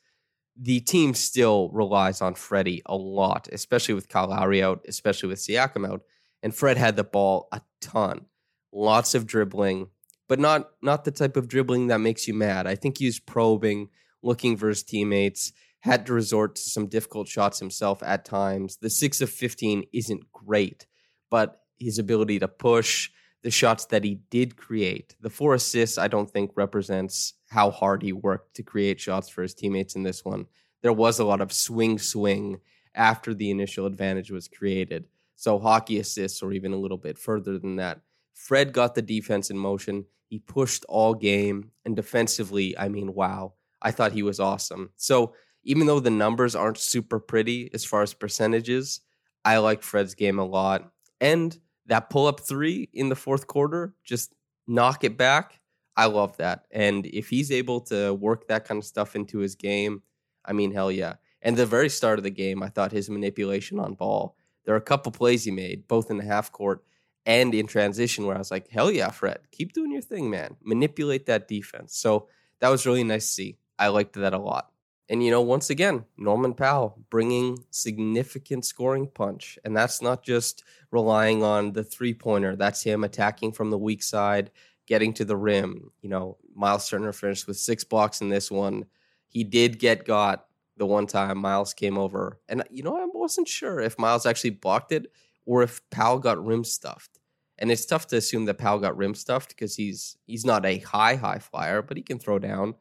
the 0.56 0.80
team 0.80 1.14
still 1.14 1.68
relies 1.70 2.20
on 2.20 2.34
Freddie 2.34 2.82
a 2.86 2.96
lot, 2.96 3.48
especially 3.52 3.94
with 3.94 4.08
Kyle 4.08 4.28
Lowry 4.28 4.62
out, 4.62 4.84
especially 4.88 5.28
with 5.28 5.38
Siakam 5.38 5.88
out. 5.88 6.02
And 6.42 6.54
Fred 6.54 6.76
had 6.76 6.96
the 6.96 7.04
ball 7.04 7.48
a 7.50 7.60
ton, 7.80 8.26
lots 8.72 9.14
of 9.14 9.26
dribbling, 9.26 9.88
but 10.28 10.38
not 10.38 10.70
not 10.80 11.04
the 11.04 11.10
type 11.10 11.36
of 11.36 11.48
dribbling 11.48 11.88
that 11.88 11.98
makes 11.98 12.28
you 12.28 12.34
mad. 12.34 12.66
I 12.66 12.76
think 12.76 12.98
he 12.98 13.06
was 13.06 13.18
probing, 13.18 13.88
looking 14.22 14.56
for 14.56 14.68
his 14.68 14.82
teammates, 14.82 15.52
had 15.86 16.04
to 16.06 16.12
resort 16.12 16.56
to 16.56 16.62
some 16.62 16.86
difficult 16.88 17.28
shots 17.28 17.58
himself 17.58 18.02
at 18.02 18.24
times. 18.24 18.76
The 18.76 18.90
six 18.90 19.20
of 19.20 19.30
fifteen 19.30 19.84
isn't 19.92 20.30
great, 20.32 20.86
but 21.30 21.62
his 21.78 21.98
ability 21.98 22.38
to 22.40 22.48
push, 22.48 23.10
the 23.42 23.50
shots 23.50 23.86
that 23.86 24.04
he 24.04 24.20
did 24.30 24.56
create. 24.56 25.14
The 25.20 25.30
four 25.30 25.54
assists, 25.54 25.98
I 25.98 26.08
don't 26.08 26.30
think 26.30 26.50
represents 26.54 27.34
how 27.48 27.70
hard 27.70 28.02
he 28.02 28.12
worked 28.12 28.56
to 28.56 28.62
create 28.62 29.00
shots 29.00 29.28
for 29.28 29.42
his 29.42 29.54
teammates 29.54 29.94
in 29.94 30.02
this 30.02 30.24
one. 30.24 30.46
There 30.82 30.92
was 30.92 31.18
a 31.18 31.24
lot 31.24 31.40
of 31.40 31.52
swing, 31.52 31.98
swing 31.98 32.60
after 32.94 33.34
the 33.34 33.50
initial 33.50 33.86
advantage 33.86 34.30
was 34.30 34.48
created. 34.48 35.04
So 35.36 35.58
hockey 35.58 35.98
assists, 35.98 36.42
or 36.42 36.52
even 36.52 36.72
a 36.72 36.78
little 36.78 36.96
bit 36.98 37.18
further 37.18 37.58
than 37.58 37.76
that. 37.76 38.00
Fred 38.34 38.72
got 38.72 38.94
the 38.94 39.02
defense 39.02 39.50
in 39.50 39.58
motion. 39.58 40.06
He 40.28 40.38
pushed 40.40 40.84
all 40.88 41.14
game, 41.14 41.70
and 41.84 41.94
defensively, 41.94 42.76
I 42.76 42.88
mean, 42.88 43.14
wow, 43.14 43.54
I 43.80 43.92
thought 43.92 44.12
he 44.12 44.22
was 44.22 44.40
awesome. 44.40 44.90
So 44.96 45.34
even 45.66 45.88
though 45.88 46.00
the 46.00 46.10
numbers 46.10 46.54
aren't 46.54 46.78
super 46.78 47.18
pretty 47.18 47.68
as 47.74 47.84
far 47.84 48.02
as 48.02 48.14
percentages, 48.14 49.00
I 49.44 49.58
like 49.58 49.82
Fred's 49.82 50.14
game 50.14 50.38
a 50.38 50.44
lot. 50.44 50.92
And 51.20 51.58
that 51.86 52.08
pull 52.08 52.28
up 52.28 52.40
three 52.40 52.88
in 52.92 53.08
the 53.08 53.16
fourth 53.16 53.48
quarter, 53.48 53.92
just 54.04 54.32
knock 54.68 55.02
it 55.02 55.16
back. 55.16 55.60
I 55.96 56.06
love 56.06 56.36
that. 56.36 56.66
And 56.70 57.04
if 57.06 57.28
he's 57.28 57.50
able 57.50 57.80
to 57.82 58.14
work 58.14 58.46
that 58.46 58.64
kind 58.64 58.78
of 58.78 58.84
stuff 58.84 59.16
into 59.16 59.38
his 59.38 59.56
game, 59.56 60.02
I 60.44 60.52
mean, 60.52 60.72
hell 60.72 60.92
yeah. 60.92 61.14
And 61.42 61.56
the 61.56 61.66
very 61.66 61.88
start 61.88 62.18
of 62.18 62.22
the 62.22 62.30
game, 62.30 62.62
I 62.62 62.68
thought 62.68 62.92
his 62.92 63.10
manipulation 63.10 63.80
on 63.80 63.94
ball, 63.94 64.36
there 64.64 64.74
are 64.74 64.78
a 64.78 64.82
couple 64.82 65.10
plays 65.10 65.44
he 65.44 65.50
made, 65.50 65.88
both 65.88 66.10
in 66.10 66.16
the 66.16 66.24
half 66.24 66.52
court 66.52 66.84
and 67.24 67.52
in 67.54 67.66
transition, 67.66 68.24
where 68.24 68.36
I 68.36 68.38
was 68.38 68.52
like, 68.52 68.68
hell 68.68 68.90
yeah, 68.90 69.10
Fred, 69.10 69.38
keep 69.50 69.72
doing 69.72 69.90
your 69.90 70.02
thing, 70.02 70.30
man. 70.30 70.56
Manipulate 70.62 71.26
that 71.26 71.48
defense. 71.48 71.96
So 71.96 72.28
that 72.60 72.68
was 72.68 72.86
really 72.86 73.04
nice 73.04 73.26
to 73.26 73.32
see. 73.32 73.58
I 73.78 73.88
liked 73.88 74.14
that 74.14 74.32
a 74.32 74.38
lot. 74.38 74.70
And, 75.08 75.22
you 75.22 75.30
know, 75.30 75.40
once 75.40 75.70
again, 75.70 76.04
Norman 76.16 76.52
Powell 76.52 76.98
bringing 77.10 77.58
significant 77.70 78.64
scoring 78.64 79.06
punch. 79.06 79.58
And 79.64 79.76
that's 79.76 80.02
not 80.02 80.24
just 80.24 80.64
relying 80.90 81.44
on 81.44 81.72
the 81.72 81.84
three 81.84 82.14
pointer, 82.14 82.56
that's 82.56 82.82
him 82.82 83.04
attacking 83.04 83.52
from 83.52 83.70
the 83.70 83.78
weak 83.78 84.02
side, 84.02 84.50
getting 84.86 85.12
to 85.14 85.24
the 85.24 85.36
rim. 85.36 85.92
You 86.02 86.08
know, 86.08 86.38
Miles 86.54 86.88
Turner 86.88 87.12
finished 87.12 87.46
with 87.46 87.56
six 87.56 87.84
blocks 87.84 88.20
in 88.20 88.28
this 88.28 88.50
one. 88.50 88.86
He 89.28 89.44
did 89.44 89.78
get 89.78 90.04
got 90.04 90.46
the 90.76 90.86
one 90.86 91.06
time 91.06 91.38
Miles 91.38 91.72
came 91.72 91.98
over. 91.98 92.40
And, 92.48 92.64
you 92.70 92.82
know, 92.82 92.96
I 92.96 93.06
wasn't 93.12 93.48
sure 93.48 93.80
if 93.80 93.98
Miles 93.98 94.26
actually 94.26 94.50
blocked 94.50 94.92
it 94.92 95.12
or 95.44 95.62
if 95.62 95.88
Powell 95.90 96.18
got 96.18 96.44
rim 96.44 96.64
stuffed. 96.64 97.20
And 97.58 97.70
it's 97.70 97.86
tough 97.86 98.06
to 98.08 98.16
assume 98.16 98.44
that 98.46 98.58
Powell 98.58 98.80
got 98.80 98.96
rim 98.96 99.14
stuffed 99.14 99.50
because 99.50 99.76
he's 99.76 100.18
he's 100.26 100.44
not 100.44 100.66
a 100.66 100.78
high 100.78 101.14
high 101.14 101.38
flyer, 101.38 101.80
but 101.80 101.96
he 101.96 102.02
can 102.02 102.18
throw 102.18 102.38
down. 102.38 102.74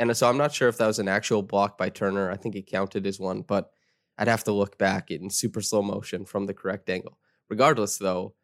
And 0.00 0.16
so 0.16 0.28
I'm 0.28 0.38
not 0.38 0.54
sure 0.54 0.68
if 0.68 0.78
that 0.78 0.86
was 0.86 0.98
an 0.98 1.08
actual 1.08 1.42
block 1.42 1.76
by 1.76 1.90
Turner. 1.90 2.30
I 2.30 2.36
think 2.36 2.56
it 2.56 2.66
counted 2.66 3.06
as 3.06 3.20
one, 3.20 3.42
but 3.42 3.70
I'd 4.16 4.28
have 4.28 4.44
to 4.44 4.52
look 4.52 4.78
back 4.78 5.10
in 5.10 5.28
super 5.28 5.60
slow 5.60 5.82
motion 5.82 6.24
from 6.24 6.46
the 6.46 6.54
correct 6.54 6.88
angle. 6.88 7.18
Regardless, 7.50 7.98
though, 7.98 8.34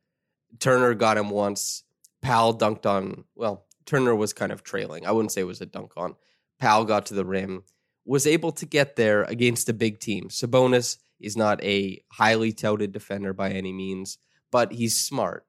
Turner 0.61 0.93
got 0.93 1.17
him 1.17 1.31
once. 1.31 1.83
Powell 2.21 2.57
dunked 2.57 2.85
on, 2.85 3.25
well, 3.35 3.65
Turner 3.87 4.15
was 4.15 4.35
kind 4.35 4.53
of 4.53 4.63
trailing. 4.63 5.07
I 5.07 5.13
wouldn't 5.13 5.33
say 5.33 5.41
it 5.41 5.45
was 5.45 5.63
a 5.63 5.67
dunk 5.67 5.93
on. 5.97 6.15
Powell 6.61 6.85
got 6.85 7.07
to 7.07 7.15
the 7.15 7.25
rim, 7.25 7.63
was 8.05 8.27
able 8.27 8.53
to 8.53 8.67
get 8.67 8.97
there 8.97 9.23
against 9.23 9.71
a 9.71 9.75
big 9.75 9.99
team. 9.99 10.29
Sabonis 10.29 10.99
is 11.21 11.39
not 11.39 11.65
a 11.65 12.03
highly 12.13 12.53
touted 12.53 12.93
defender 12.93 13.33
by 13.33 13.51
any 13.51 13.73
means, 13.73 14.19
but 14.53 14.73
he's 14.73 14.99
smart. 14.99 15.46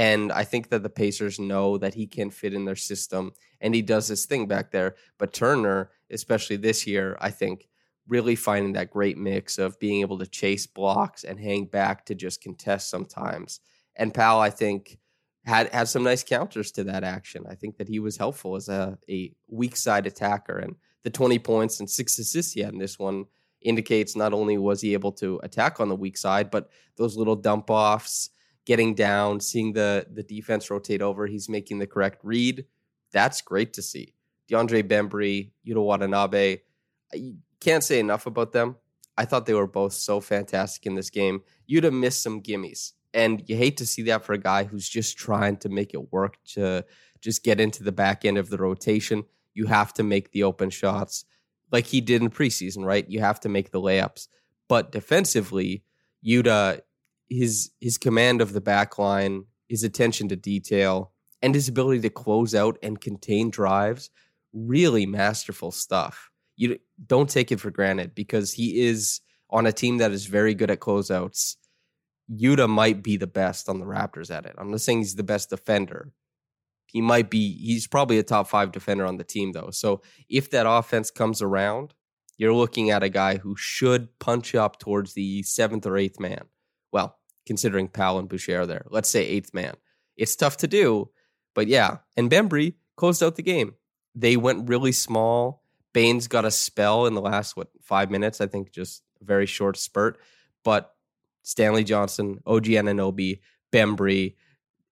And 0.00 0.32
I 0.32 0.44
think 0.44 0.70
that 0.70 0.82
the 0.82 0.88
Pacers 0.88 1.38
know 1.38 1.76
that 1.76 1.92
he 1.92 2.06
can 2.06 2.30
fit 2.30 2.54
in 2.54 2.64
their 2.64 2.74
system 2.74 3.32
and 3.60 3.74
he 3.74 3.82
does 3.82 4.08
his 4.08 4.24
thing 4.24 4.46
back 4.46 4.70
there. 4.70 4.94
But 5.18 5.34
Turner, 5.34 5.90
especially 6.10 6.56
this 6.56 6.86
year, 6.86 7.18
I 7.20 7.28
think 7.28 7.68
really 8.08 8.34
finding 8.34 8.72
that 8.72 8.90
great 8.90 9.18
mix 9.18 9.58
of 9.58 9.78
being 9.78 10.00
able 10.00 10.16
to 10.16 10.26
chase 10.26 10.66
blocks 10.66 11.22
and 11.22 11.38
hang 11.38 11.66
back 11.66 12.06
to 12.06 12.14
just 12.14 12.42
contest 12.42 12.88
sometimes. 12.88 13.60
And 13.94 14.14
Powell, 14.14 14.40
I 14.40 14.48
think, 14.48 14.98
had 15.44 15.68
had 15.68 15.86
some 15.86 16.02
nice 16.02 16.24
counters 16.24 16.72
to 16.72 16.84
that 16.84 17.04
action. 17.04 17.44
I 17.46 17.54
think 17.54 17.76
that 17.76 17.88
he 17.88 17.98
was 17.98 18.16
helpful 18.16 18.56
as 18.56 18.70
a, 18.70 18.96
a 19.10 19.34
weak 19.48 19.76
side 19.76 20.06
attacker. 20.06 20.56
And 20.56 20.76
the 21.02 21.10
20 21.10 21.38
points 21.40 21.78
and 21.78 21.90
six 21.90 22.18
assists 22.18 22.52
he 22.52 22.62
had 22.62 22.72
in 22.72 22.78
this 22.78 22.98
one 22.98 23.26
indicates 23.60 24.16
not 24.16 24.32
only 24.32 24.56
was 24.56 24.80
he 24.80 24.94
able 24.94 25.12
to 25.12 25.38
attack 25.42 25.78
on 25.78 25.90
the 25.90 25.94
weak 25.94 26.16
side, 26.16 26.50
but 26.50 26.70
those 26.96 27.18
little 27.18 27.36
dump 27.36 27.68
offs 27.68 28.30
getting 28.70 28.94
down, 28.94 29.40
seeing 29.40 29.72
the 29.72 30.06
the 30.12 30.22
defense 30.22 30.70
rotate 30.70 31.02
over, 31.02 31.26
he's 31.26 31.48
making 31.48 31.80
the 31.80 31.88
correct 31.88 32.20
read. 32.22 32.64
That's 33.10 33.40
great 33.42 33.72
to 33.72 33.82
see. 33.82 34.14
DeAndre 34.48 34.84
Bembry, 34.84 35.50
Yuta 35.66 35.84
Watanabe, 35.84 36.58
you 37.12 37.38
can't 37.58 37.82
say 37.82 37.98
enough 37.98 38.26
about 38.26 38.52
them. 38.52 38.76
I 39.18 39.24
thought 39.24 39.46
they 39.46 39.54
were 39.54 39.66
both 39.66 39.92
so 39.94 40.20
fantastic 40.20 40.86
in 40.86 40.94
this 40.94 41.10
game. 41.10 41.42
Yuta 41.68 41.92
missed 41.92 42.22
some 42.22 42.40
gimmies, 42.42 42.92
and 43.12 43.42
you 43.48 43.56
hate 43.56 43.76
to 43.78 43.86
see 43.86 44.02
that 44.02 44.24
for 44.24 44.34
a 44.34 44.38
guy 44.38 44.62
who's 44.62 44.88
just 44.88 45.18
trying 45.18 45.56
to 45.56 45.68
make 45.68 45.92
it 45.92 46.12
work 46.12 46.36
to 46.54 46.84
just 47.20 47.42
get 47.42 47.60
into 47.60 47.82
the 47.82 47.98
back 48.04 48.24
end 48.24 48.38
of 48.38 48.50
the 48.50 48.58
rotation. 48.58 49.24
You 49.52 49.66
have 49.66 49.92
to 49.94 50.04
make 50.04 50.30
the 50.30 50.44
open 50.44 50.70
shots 50.70 51.24
like 51.72 51.86
he 51.86 52.00
did 52.00 52.22
in 52.22 52.30
preseason, 52.30 52.84
right? 52.84 53.10
You 53.10 53.18
have 53.18 53.40
to 53.40 53.48
make 53.48 53.72
the 53.72 53.80
layups. 53.80 54.28
But 54.68 54.92
defensively, 54.92 55.82
Yuta 56.24 56.82
his 57.30 57.70
his 57.80 57.96
command 57.96 58.42
of 58.42 58.52
the 58.52 58.60
back 58.60 58.98
line, 58.98 59.44
his 59.68 59.84
attention 59.84 60.28
to 60.28 60.36
detail, 60.36 61.12
and 61.40 61.54
his 61.54 61.68
ability 61.68 62.00
to 62.00 62.10
close 62.10 62.54
out 62.54 62.76
and 62.82 63.00
contain 63.00 63.50
drives, 63.50 64.10
really 64.52 65.06
masterful 65.06 65.70
stuff. 65.70 66.30
You 66.56 66.78
don't 67.06 67.30
take 67.30 67.50
it 67.50 67.60
for 67.60 67.70
granted 67.70 68.14
because 68.14 68.52
he 68.52 68.80
is 68.82 69.20
on 69.48 69.66
a 69.66 69.72
team 69.72 69.98
that 69.98 70.12
is 70.12 70.26
very 70.26 70.54
good 70.54 70.70
at 70.70 70.80
closeouts. 70.80 71.56
Yuta 72.30 72.68
might 72.68 73.02
be 73.02 73.16
the 73.16 73.26
best 73.26 73.68
on 73.68 73.80
the 73.80 73.86
Raptors 73.86 74.30
at 74.30 74.46
it. 74.46 74.54
I'm 74.58 74.70
not 74.70 74.80
saying 74.80 74.98
he's 74.98 75.14
the 75.16 75.22
best 75.22 75.50
defender. 75.50 76.12
He 76.86 77.00
might 77.00 77.30
be, 77.30 77.56
he's 77.56 77.86
probably 77.86 78.18
a 78.18 78.22
top 78.22 78.48
five 78.48 78.72
defender 78.72 79.06
on 79.06 79.16
the 79.16 79.24
team, 79.24 79.52
though. 79.52 79.70
So 79.70 80.02
if 80.28 80.50
that 80.50 80.68
offense 80.68 81.10
comes 81.10 81.40
around, 81.40 81.94
you're 82.36 82.54
looking 82.54 82.90
at 82.90 83.02
a 83.02 83.08
guy 83.08 83.36
who 83.36 83.56
should 83.56 84.18
punch 84.18 84.54
up 84.54 84.78
towards 84.78 85.14
the 85.14 85.42
seventh 85.42 85.86
or 85.86 85.96
eighth 85.96 86.20
man. 86.20 86.44
Well, 86.92 87.16
considering 87.46 87.88
Powell 87.88 88.18
and 88.18 88.28
Boucher 88.28 88.66
there. 88.66 88.86
Let's 88.90 89.08
say 89.08 89.26
eighth 89.26 89.54
man. 89.54 89.74
It's 90.16 90.36
tough 90.36 90.56
to 90.58 90.66
do, 90.66 91.10
but 91.54 91.66
yeah. 91.66 91.98
And 92.16 92.30
Bembry 92.30 92.74
closed 92.96 93.22
out 93.22 93.36
the 93.36 93.42
game. 93.42 93.74
They 94.14 94.36
went 94.36 94.68
really 94.68 94.92
small. 94.92 95.62
Baynes 95.92 96.28
got 96.28 96.44
a 96.44 96.50
spell 96.50 97.06
in 97.06 97.14
the 97.14 97.20
last 97.20 97.56
what 97.56 97.68
five 97.82 98.10
minutes. 98.10 98.40
I 98.40 98.46
think 98.46 98.72
just 98.72 99.02
a 99.20 99.24
very 99.24 99.46
short 99.46 99.76
spurt. 99.76 100.18
But 100.62 100.94
Stanley 101.42 101.84
Johnson, 101.84 102.38
OG 102.46 102.64
Anunoby, 102.64 103.40
Bembry, 103.72 104.34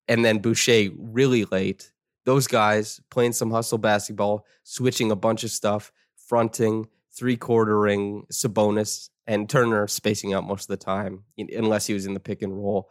and 0.08 0.24
then 0.24 0.38
Boucher 0.38 0.88
really 0.96 1.44
late. 1.44 1.92
Those 2.24 2.46
guys 2.46 3.00
playing 3.10 3.32
some 3.32 3.50
hustle 3.50 3.78
basketball, 3.78 4.46
switching 4.64 5.10
a 5.10 5.16
bunch 5.16 5.44
of 5.44 5.50
stuff, 5.50 5.92
fronting, 6.16 6.86
three 7.18 7.36
quartering, 7.36 8.24
Sabonis, 8.32 9.10
and 9.26 9.48
Turner 9.48 9.86
spacing 9.88 10.32
out 10.32 10.46
most 10.46 10.70
of 10.70 10.78
the 10.78 10.84
time, 10.84 11.24
unless 11.36 11.86
he 11.86 11.94
was 11.94 12.06
in 12.06 12.14
the 12.14 12.20
pick 12.20 12.42
and 12.42 12.56
roll. 12.56 12.88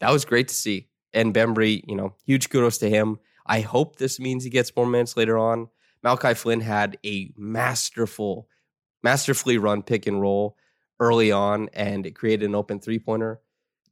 That 0.00 0.12
was 0.12 0.24
great 0.24 0.48
to 0.48 0.54
see. 0.54 0.88
And 1.14 1.34
Bembry, 1.34 1.82
you 1.86 1.96
know, 1.96 2.14
huge 2.26 2.50
kudos 2.50 2.78
to 2.78 2.90
him. 2.90 3.18
I 3.46 3.60
hope 3.60 3.96
this 3.96 4.20
means 4.20 4.44
he 4.44 4.50
gets 4.50 4.74
more 4.76 4.86
minutes 4.86 5.16
later 5.16 5.38
on. 5.38 5.68
Malachi 6.02 6.34
Flynn 6.34 6.60
had 6.60 6.98
a 7.04 7.32
masterful, 7.36 8.48
masterfully 9.02 9.56
run 9.56 9.82
pick 9.82 10.06
and 10.06 10.20
roll 10.20 10.56
early 11.00 11.32
on, 11.32 11.70
and 11.72 12.06
it 12.06 12.14
created 12.14 12.46
an 12.46 12.54
open 12.54 12.80
three 12.80 12.98
pointer 12.98 13.40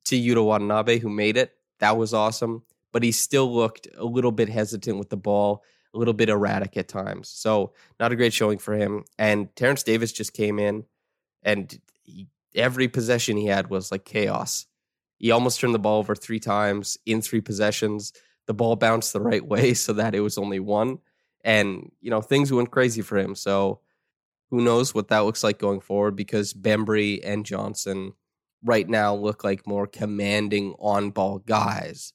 to 0.05 0.17
Yuta 0.17 0.45
Watanabe, 0.45 0.99
who 0.99 1.09
made 1.09 1.37
it. 1.37 1.53
That 1.81 1.97
was 1.97 2.13
awesome. 2.13 2.63
But 2.93 3.03
he 3.03 3.13
still 3.13 3.53
looked 3.53 3.89
a 3.97 4.05
little 4.05 4.33
bit 4.33 4.49
hesitant 4.49 4.99
with 4.99 5.11
the 5.11 5.17
ball, 5.17 5.63
a 5.97 5.99
little 5.99 6.15
bit 6.15 6.29
erratic 6.29 6.77
at 6.77 6.89
times. 6.89 7.29
So, 7.29 7.73
not 7.99 8.13
a 8.13 8.17
great 8.17 8.33
showing 8.33 8.59
for 8.59 8.75
him. 8.75 9.05
And 9.19 9.55
Terrence 9.57 9.83
Davis 9.83 10.13
just 10.13 10.33
came 10.33 10.59
in, 10.59 10.85
and 11.43 11.79
he, 12.05 12.29
every 12.55 12.89
possession 12.89 13.37
he 13.37 13.47
had 13.47 13.71
was 13.71 13.91
like 13.91 14.05
chaos. 14.05 14.67
He 15.19 15.31
almost 15.31 15.61
turned 15.61 15.75
the 15.75 15.79
ball 15.79 15.99
over 15.99 16.15
three 16.15 16.41
times 16.41 16.99
in 17.07 17.23
three 17.23 17.41
possessions. 17.41 18.13
The 18.47 18.55
ball 18.55 18.77
bounced 18.77 19.13
the 19.13 19.21
right 19.21 19.45
way 19.53 19.75
so 19.75 19.95
that 19.95 20.15
it 20.15 20.21
was 20.21 20.39
only 20.39 20.61
one. 20.61 20.99
And, 21.43 21.91
you 22.01 22.11
know, 22.11 22.21
things 22.21 22.53
went 22.53 22.71
crazy 22.71 23.03
for 23.03 23.17
him. 23.17 23.35
So, 23.35 23.81
who 24.51 24.61
knows 24.61 24.95
what 24.95 25.09
that 25.09 25.21
looks 25.21 25.43
like 25.43 25.59
going 25.59 25.81
forward 25.81 26.15
because 26.15 26.53
Bembry 26.53 27.21
and 27.25 27.45
Johnson 27.45 28.13
right 28.65 28.89
now 28.89 29.15
look 29.15 29.45
like 29.45 29.67
more 29.67 29.87
commanding 29.87 30.75
on 30.79 31.11
ball 31.11 31.39
guys, 31.39 32.13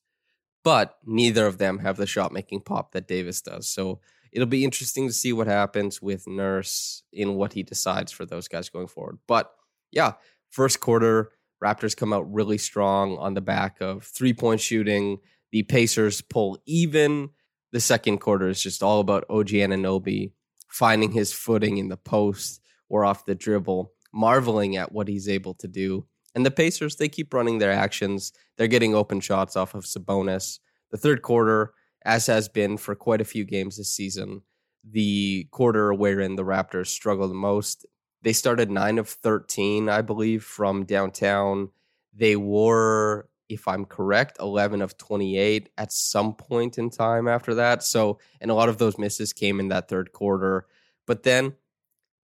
but 0.64 0.98
neither 1.06 1.48
of 1.48 1.58
them 1.58 1.80
have 1.80 1.98
the 1.98 2.06
shot 2.06 2.32
making 2.32 2.62
pop 2.62 2.92
that 2.92 3.08
Davis 3.08 3.42
does. 3.42 3.68
So 3.68 4.00
it'll 4.32 4.48
be 4.48 4.64
interesting 4.64 5.08
to 5.08 5.14
see 5.14 5.34
what 5.34 5.48
happens 5.48 6.02
with 6.02 6.28
Nurse 6.28 7.04
in 7.12 7.36
what 7.36 7.54
he 7.54 7.64
decides 7.64 8.12
for 8.12 8.26
those 8.26 8.48
guys 8.48 8.70
going 8.70 8.88
forward. 8.88 9.20
But 9.28 9.52
yeah, 9.92 10.14
first 10.50 10.80
quarter, 10.80 11.32
Raptors 11.64 11.96
come 11.96 12.12
out 12.14 12.32
really 12.32 12.58
strong 12.58 13.18
on 13.18 13.34
the 13.36 13.42
back 13.42 13.82
of 13.82 14.04
three 14.04 14.34
point 14.34 14.62
shooting. 14.62 15.20
The 15.52 15.64
Pacers 15.64 16.22
pull 16.22 16.58
even. 16.66 17.30
The 17.72 17.80
second 17.80 18.18
quarter 18.18 18.50
is 18.50 18.62
just 18.62 18.84
all 18.84 19.00
about 19.00 19.26
OG 19.30 19.50
Anunoby 19.50 20.32
finding 20.68 21.12
his 21.12 21.34
footing 21.34 21.78
in 21.78 21.90
the 21.90 21.98
post 21.98 22.62
or 22.90 23.06
off 23.06 23.26
the 23.26 23.36
dribble, 23.36 23.92
marveling 24.14 24.78
at 24.78 24.92
what 24.92 25.08
he's 25.08 25.30
able 25.30 25.54
to 25.56 25.68
do. 25.68 26.06
And 26.34 26.46
the 26.46 26.52
Pacers, 26.52 26.96
they 26.96 27.10
keep 27.10 27.34
running 27.34 27.58
their 27.58 27.72
actions. 27.72 28.32
They're 28.58 28.68
getting 28.68 28.96
open 28.96 29.20
shots 29.20 29.56
off 29.56 29.76
of 29.76 29.84
Sabonis. 29.84 30.60
The 30.92 30.98
third 30.98 31.22
quarter, 31.22 31.74
as 32.06 32.28
has 32.28 32.48
been 32.48 32.78
for 32.78 32.96
quite 32.96 33.22
a 33.22 33.26
few 33.26 33.44
games 33.44 33.78
this 33.78 33.92
season, 33.92 34.42
the 34.90 35.48
quarter 35.52 35.94
wherein 35.94 36.36
the 36.36 36.44
Raptors 36.44 36.88
struggled 36.88 37.32
the 37.32 37.36
most. 37.36 37.86
They 38.24 38.34
started 38.34 38.72
9 38.72 38.98
of 38.98 39.10
13, 39.10 39.90
I 39.90 40.02
believe, 40.02 40.44
from 40.44 40.86
downtown. 40.86 41.70
They 42.14 42.36
were, 42.36 43.30
if 43.50 43.68
I'm 43.68 43.86
correct, 43.86 44.38
11 44.40 44.82
of 44.82 44.98
28 44.98 45.70
at 45.78 45.92
some 45.92 46.36
point 46.36 46.78
in 46.78 46.90
time 46.90 47.28
after 47.28 47.56
that. 47.56 47.84
So, 47.84 48.20
and 48.40 48.52
a 48.52 48.54
lot 48.54 48.70
of 48.70 48.78
those 48.78 48.98
misses 48.98 49.34
came 49.34 49.60
in 49.60 49.70
that 49.70 49.90
third 49.90 50.12
quarter. 50.12 50.66
But 51.08 51.24
then 51.24 51.54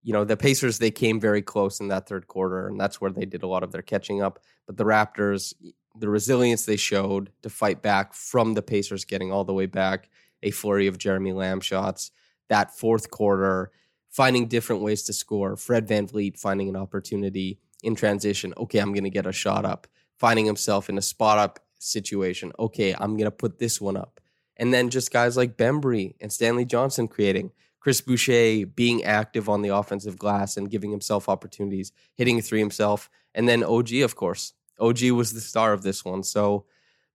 you 0.08 0.14
know, 0.14 0.24
the 0.24 0.38
Pacers, 0.38 0.80
they 0.80 0.90
came 0.90 1.20
very 1.20 1.42
close 1.42 1.82
in 1.82 1.90
that 1.90 2.08
third 2.08 2.28
quarter, 2.28 2.70
and 2.70 2.80
that's 2.80 3.02
where 3.02 3.12
they 3.12 3.26
did 3.26 3.44
a 3.44 3.48
lot 3.48 3.62
of 3.62 3.74
their 3.74 3.82
catching 3.82 4.22
up. 4.22 4.40
But 4.66 4.78
the 4.78 4.86
Raptors, 4.86 5.54
the 6.00 6.08
resilience 6.08 6.66
they 6.66 6.78
showed 6.78 7.30
to 7.42 7.50
fight 7.50 7.82
back 7.82 8.14
from 8.14 8.54
the 8.54 8.62
Pacers 8.62 9.04
getting 9.04 9.34
all 9.34 9.44
the 9.44 9.54
way 9.54 9.66
back, 9.66 10.08
a 10.42 10.52
flurry 10.52 10.88
of 10.88 10.98
Jeremy 10.98 11.34
Lamb 11.34 11.60
shots, 11.60 12.12
that 12.48 12.74
fourth 12.74 13.12
quarter, 13.12 13.70
finding 14.08 14.48
different 14.48 14.82
ways 14.82 15.04
to 15.04 15.12
score. 15.12 15.58
Fred 15.58 15.90
Van 15.90 16.08
VanVleet 16.08 16.40
finding 16.40 16.70
an 16.70 16.78
opportunity 16.78 17.60
in 17.84 17.94
transition. 17.94 18.54
Okay, 18.56 18.80
I'm 18.80 18.94
going 18.94 19.04
to 19.04 19.10
get 19.10 19.26
a 19.26 19.34
shot 19.34 19.66
up. 19.66 19.88
Finding 20.16 20.46
himself 20.46 20.88
in 20.88 20.98
a 20.98 21.02
spot 21.02 21.38
up 21.38 21.60
situation. 21.80 22.54
Okay, 22.58 22.96
I'm 22.98 23.18
going 23.18 23.26
to 23.26 23.32
put 23.32 23.60
this 23.60 23.82
one 23.82 23.98
up. 23.98 24.22
And 24.56 24.74
then 24.74 24.90
just 24.90 25.12
guys 25.12 25.36
like 25.36 25.58
Bembry 25.58 26.16
and 26.22 26.32
Stanley 26.32 26.64
Johnson 26.64 27.10
creating. 27.10 27.52
Chris 27.88 28.02
Boucher 28.02 28.66
being 28.66 29.06
active 29.06 29.48
on 29.48 29.62
the 29.62 29.70
offensive 29.70 30.20
glass 30.20 30.58
and 30.58 30.70
giving 30.70 30.92
himself 30.92 31.30
opportunities, 31.30 31.94
hitting 32.16 32.38
a 32.38 32.42
three 32.42 32.60
himself, 32.60 33.10
and 33.34 33.48
then 33.48 33.64
OG, 33.64 33.94
of 34.04 34.14
course. 34.14 34.52
OG 34.78 35.04
was 35.12 35.32
the 35.32 35.40
star 35.40 35.72
of 35.72 35.84
this 35.84 36.04
one. 36.04 36.22
So 36.22 36.66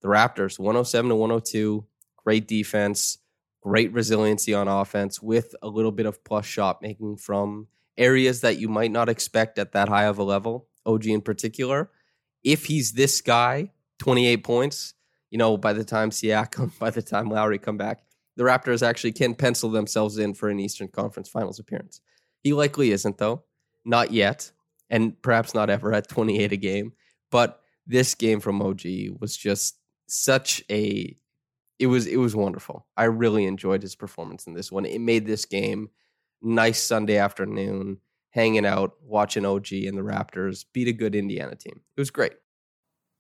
the 0.00 0.08
Raptors, 0.08 0.58
107 0.58 1.11
to 1.11 1.14
102, 1.14 1.85
great 2.16 2.48
defense, 2.48 3.18
great 3.61 3.92
resiliency 3.92 4.54
on 4.54 4.66
offense 4.66 5.20
with 5.20 5.54
a 5.61 5.68
little 5.68 5.92
bit 5.92 6.06
of 6.06 6.24
plus 6.24 6.46
shot 6.46 6.80
making 6.80 7.18
from 7.18 7.68
areas 7.98 8.40
that 8.40 8.56
you 8.56 8.70
might 8.70 8.92
not 8.92 9.11
expect 9.11 9.58
at 9.58 9.72
that 9.72 9.90
high 9.90 10.04
of 10.04 10.16
a 10.16 10.24
level. 10.24 10.68
OG 10.87 11.04
in 11.04 11.20
particular. 11.20 11.90
If 12.42 12.64
he's 12.64 12.92
this 12.92 13.20
guy, 13.20 13.72
28 13.98 14.42
points, 14.42 14.94
you 15.30 15.37
know, 15.37 15.58
by 15.58 15.74
the 15.74 15.85
time 15.85 16.08
Siakam, 16.08 16.78
by 16.78 16.88
the 16.88 17.02
time 17.02 17.28
Lowry 17.28 17.58
come 17.58 17.76
back, 17.76 18.04
the 18.42 18.48
Raptors 18.48 18.87
actually 18.87 19.12
can 19.12 19.37
pencil 19.37 19.70
themselves 19.70 20.18
in 20.18 20.35
for 20.35 20.48
an 20.48 20.59
Eastern 20.59 20.88
Conference 20.88 21.28
Finals 21.28 21.61
appearance. 21.61 22.00
He 22.42 22.52
likely 22.52 22.90
isn't, 22.90 23.18
though. 23.18 23.44
Not 23.85 24.11
yet, 24.11 24.50
and 24.90 25.20
perhaps 25.22 25.55
not 25.55 25.70
ever 25.70 25.92
at 25.92 26.09
28 26.09 26.50
a 26.50 26.57
game. 26.57 26.92
But 27.31 27.61
this 27.87 28.16
game 28.16 28.40
from 28.40 28.61
OG 28.61 28.83
was 29.20 29.37
just 29.37 29.78
such 30.07 30.62
a 30.70 31.16
it 31.78 31.87
was 31.87 32.07
it 32.07 32.16
was 32.16 32.35
wonderful. 32.35 32.87
I 32.96 33.05
really 33.05 33.44
enjoyed 33.44 33.83
his 33.83 33.94
performance 33.94 34.46
in 34.46 34.55
this 34.55 34.72
one. 34.72 34.87
It 34.87 35.00
made 35.00 35.26
this 35.26 35.44
game 35.44 35.90
nice 36.40 36.83
Sunday 36.83 37.18
afternoon, 37.18 37.98
hanging 38.31 38.66
out, 38.66 38.94
watching 39.02 39.44
OG 39.44 39.72
and 39.72 39.96
the 39.96 40.02
Raptors 40.02 40.64
beat 40.72 40.88
a 40.88 40.92
good 40.92 41.14
Indiana 41.14 41.55
team. 41.55 41.81
It 41.96 42.00
was 42.00 42.11
great. 42.11 42.33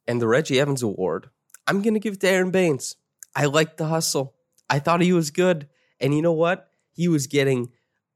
And 0.08 0.20
the 0.20 0.28
Reggie 0.28 0.58
Evans 0.58 0.82
Award, 0.82 1.30
I'm 1.66 1.80
to 1.82 2.00
give 2.00 2.14
it 2.14 2.20
to 2.20 2.28
Aron 2.28 2.50
Baynes. 2.50 2.96
I 3.36 3.46
like 3.46 3.76
the 3.76 3.86
hustle. 3.86 4.34
I 4.72 4.78
thought 4.78 5.02
he 5.02 5.12
was 5.12 5.30
good. 5.30 5.68
And 6.00 6.14
you 6.14 6.22
know 6.22 6.32
what? 6.32 6.70
He 6.94 7.06
was 7.06 7.26
getting 7.26 7.68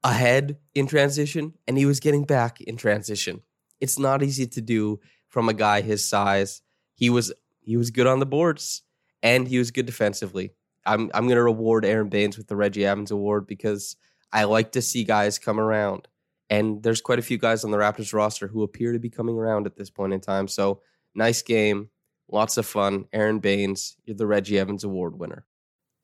ahead 0.03 0.57
in 0.75 0.87
transition 0.87 1.53
and 1.69 1.77
he 1.77 1.85
was 1.85 2.01
getting 2.01 2.25
back 2.25 2.63
in 2.63 2.79
transition. 2.79 3.43
It's 3.79 3.99
not 3.99 4.23
easy 4.23 4.47
to 4.47 4.63
do 4.63 4.99
from 5.29 5.51
a 5.51 5.53
guy 5.53 5.83
his 5.83 6.09
size. 6.09 6.63
He 6.95 7.11
was 7.11 7.31
he 7.61 7.77
was 7.77 7.91
good 7.91 8.07
on 8.07 8.21
the 8.21 8.27
boards 8.27 8.83
and 9.23 9.47
he 9.47 9.59
was 9.59 9.71
good 9.71 9.85
defensively. 9.85 10.55
I'm 10.87 11.11
I'm 11.13 11.27
going 11.27 11.37
to 11.37 11.43
reward 11.43 11.85
Aron 11.85 12.09
Baynes 12.09 12.39
with 12.39 12.47
the 12.47 12.57
Reggie 12.57 12.87
Evans 12.87 13.11
award 13.11 13.47
because 13.47 13.95
I 14.33 14.45
like 14.45 14.73
to 14.73 14.81
see 14.81 15.05
guys 15.05 15.39
come 15.39 15.61
around. 15.61 16.09
And 16.49 16.83
there's 16.83 17.03
quite 17.03 17.19
a 17.19 17.23
few 17.23 17.37
guys 17.37 17.65
on 17.65 17.71
the 17.71 17.77
Raptors 17.77 18.15
roster 18.15 18.49
who 18.49 18.63
appear 18.63 18.93
to 18.95 18.99
be 18.99 19.11
coming 19.11 19.37
around 19.37 19.67
at 19.67 19.77
this 19.77 19.91
point 19.91 20.15
in 20.15 20.21
time. 20.21 20.49
So, 20.49 20.81
nice 21.15 21.43
game, 21.43 21.91
lots 22.31 22.57
of 22.57 22.65
fun. 22.65 23.07
Aron 23.13 23.41
Baynes, 23.41 23.99
you're 24.07 24.17
the 24.17 24.27
Reggie 24.27 24.59
Evans 24.59 24.85
award 24.85 25.19
winner. 25.19 25.45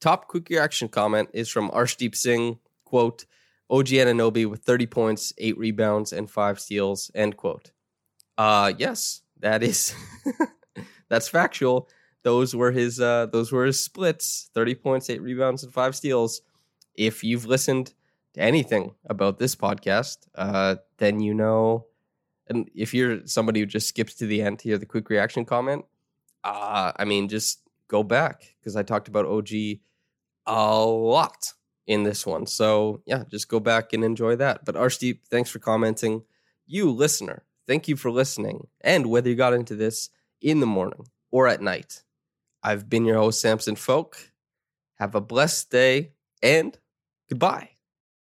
Top 0.03 0.27
quick 0.27 0.49
reaction 0.49 0.89
comment 0.89 1.29
is 1.31 1.47
from 1.47 1.71
Arshdeep 1.71 2.13
Singh, 2.13 2.59
quote, 2.83 3.23
OG 3.69 3.87
Anunoby 3.87 4.45
with 4.45 4.61
30 4.63 4.85
points, 4.87 5.31
8 5.37 5.57
rebounds, 5.57 6.11
and 6.11 6.29
5 6.29 6.59
steals, 6.59 7.09
end 7.15 7.37
quote. 7.37 7.71
Uh 8.37 8.73
yes, 8.77 9.21
that 9.39 9.63
is 9.63 9.95
that's 11.09 11.29
factual. 11.29 11.87
Those 12.23 12.53
were 12.53 12.71
his 12.71 12.99
uh 12.99 13.27
those 13.27 13.53
were 13.53 13.63
his 13.63 13.81
splits, 13.81 14.49
30 14.53 14.75
points, 14.75 15.09
8 15.09 15.21
rebounds, 15.21 15.63
and 15.63 15.71
5 15.71 15.95
steals. 15.95 16.41
If 16.95 17.23
you've 17.23 17.45
listened 17.45 17.93
to 18.33 18.41
anything 18.41 18.95
about 19.05 19.39
this 19.39 19.55
podcast, 19.55 20.27
uh, 20.35 20.75
then 20.97 21.21
you 21.21 21.33
know 21.33 21.85
and 22.47 22.69
if 22.75 22.93
you're 22.93 23.25
somebody 23.25 23.61
who 23.61 23.65
just 23.65 23.87
skips 23.87 24.15
to 24.15 24.25
the 24.25 24.41
end 24.41 24.59
to 24.59 24.67
hear 24.67 24.77
the 24.77 24.85
quick 24.85 25.09
reaction 25.09 25.45
comment, 25.45 25.85
uh, 26.43 26.91
I 26.93 27.05
mean, 27.05 27.29
just 27.29 27.61
go 27.87 28.03
back 28.03 28.53
because 28.59 28.75
I 28.75 28.83
talked 28.83 29.07
about 29.07 29.27
OG 29.27 29.79
a 30.45 30.83
lot 30.85 31.53
in 31.87 32.03
this 32.03 32.25
one. 32.25 32.45
So 32.45 33.01
yeah, 33.05 33.23
just 33.29 33.49
go 33.49 33.59
back 33.59 33.93
and 33.93 34.03
enjoy 34.03 34.35
that. 34.37 34.65
But 34.65 34.75
Arshdeep, 34.75 35.19
thanks 35.29 35.49
for 35.49 35.59
commenting. 35.59 36.23
You 36.65 36.91
listener, 36.91 37.43
thank 37.67 37.87
you 37.87 37.95
for 37.95 38.11
listening. 38.11 38.67
And 38.81 39.07
whether 39.07 39.29
you 39.29 39.35
got 39.35 39.53
into 39.53 39.75
this 39.75 40.09
in 40.41 40.59
the 40.59 40.65
morning 40.65 41.07
or 41.31 41.47
at 41.47 41.61
night, 41.61 42.03
I've 42.61 42.89
been 42.89 43.05
your 43.05 43.17
host, 43.17 43.41
Samson 43.41 43.75
Folk. 43.75 44.31
Have 44.95 45.15
a 45.15 45.21
blessed 45.21 45.69
day 45.69 46.11
and 46.41 46.77
goodbye. 47.29 47.72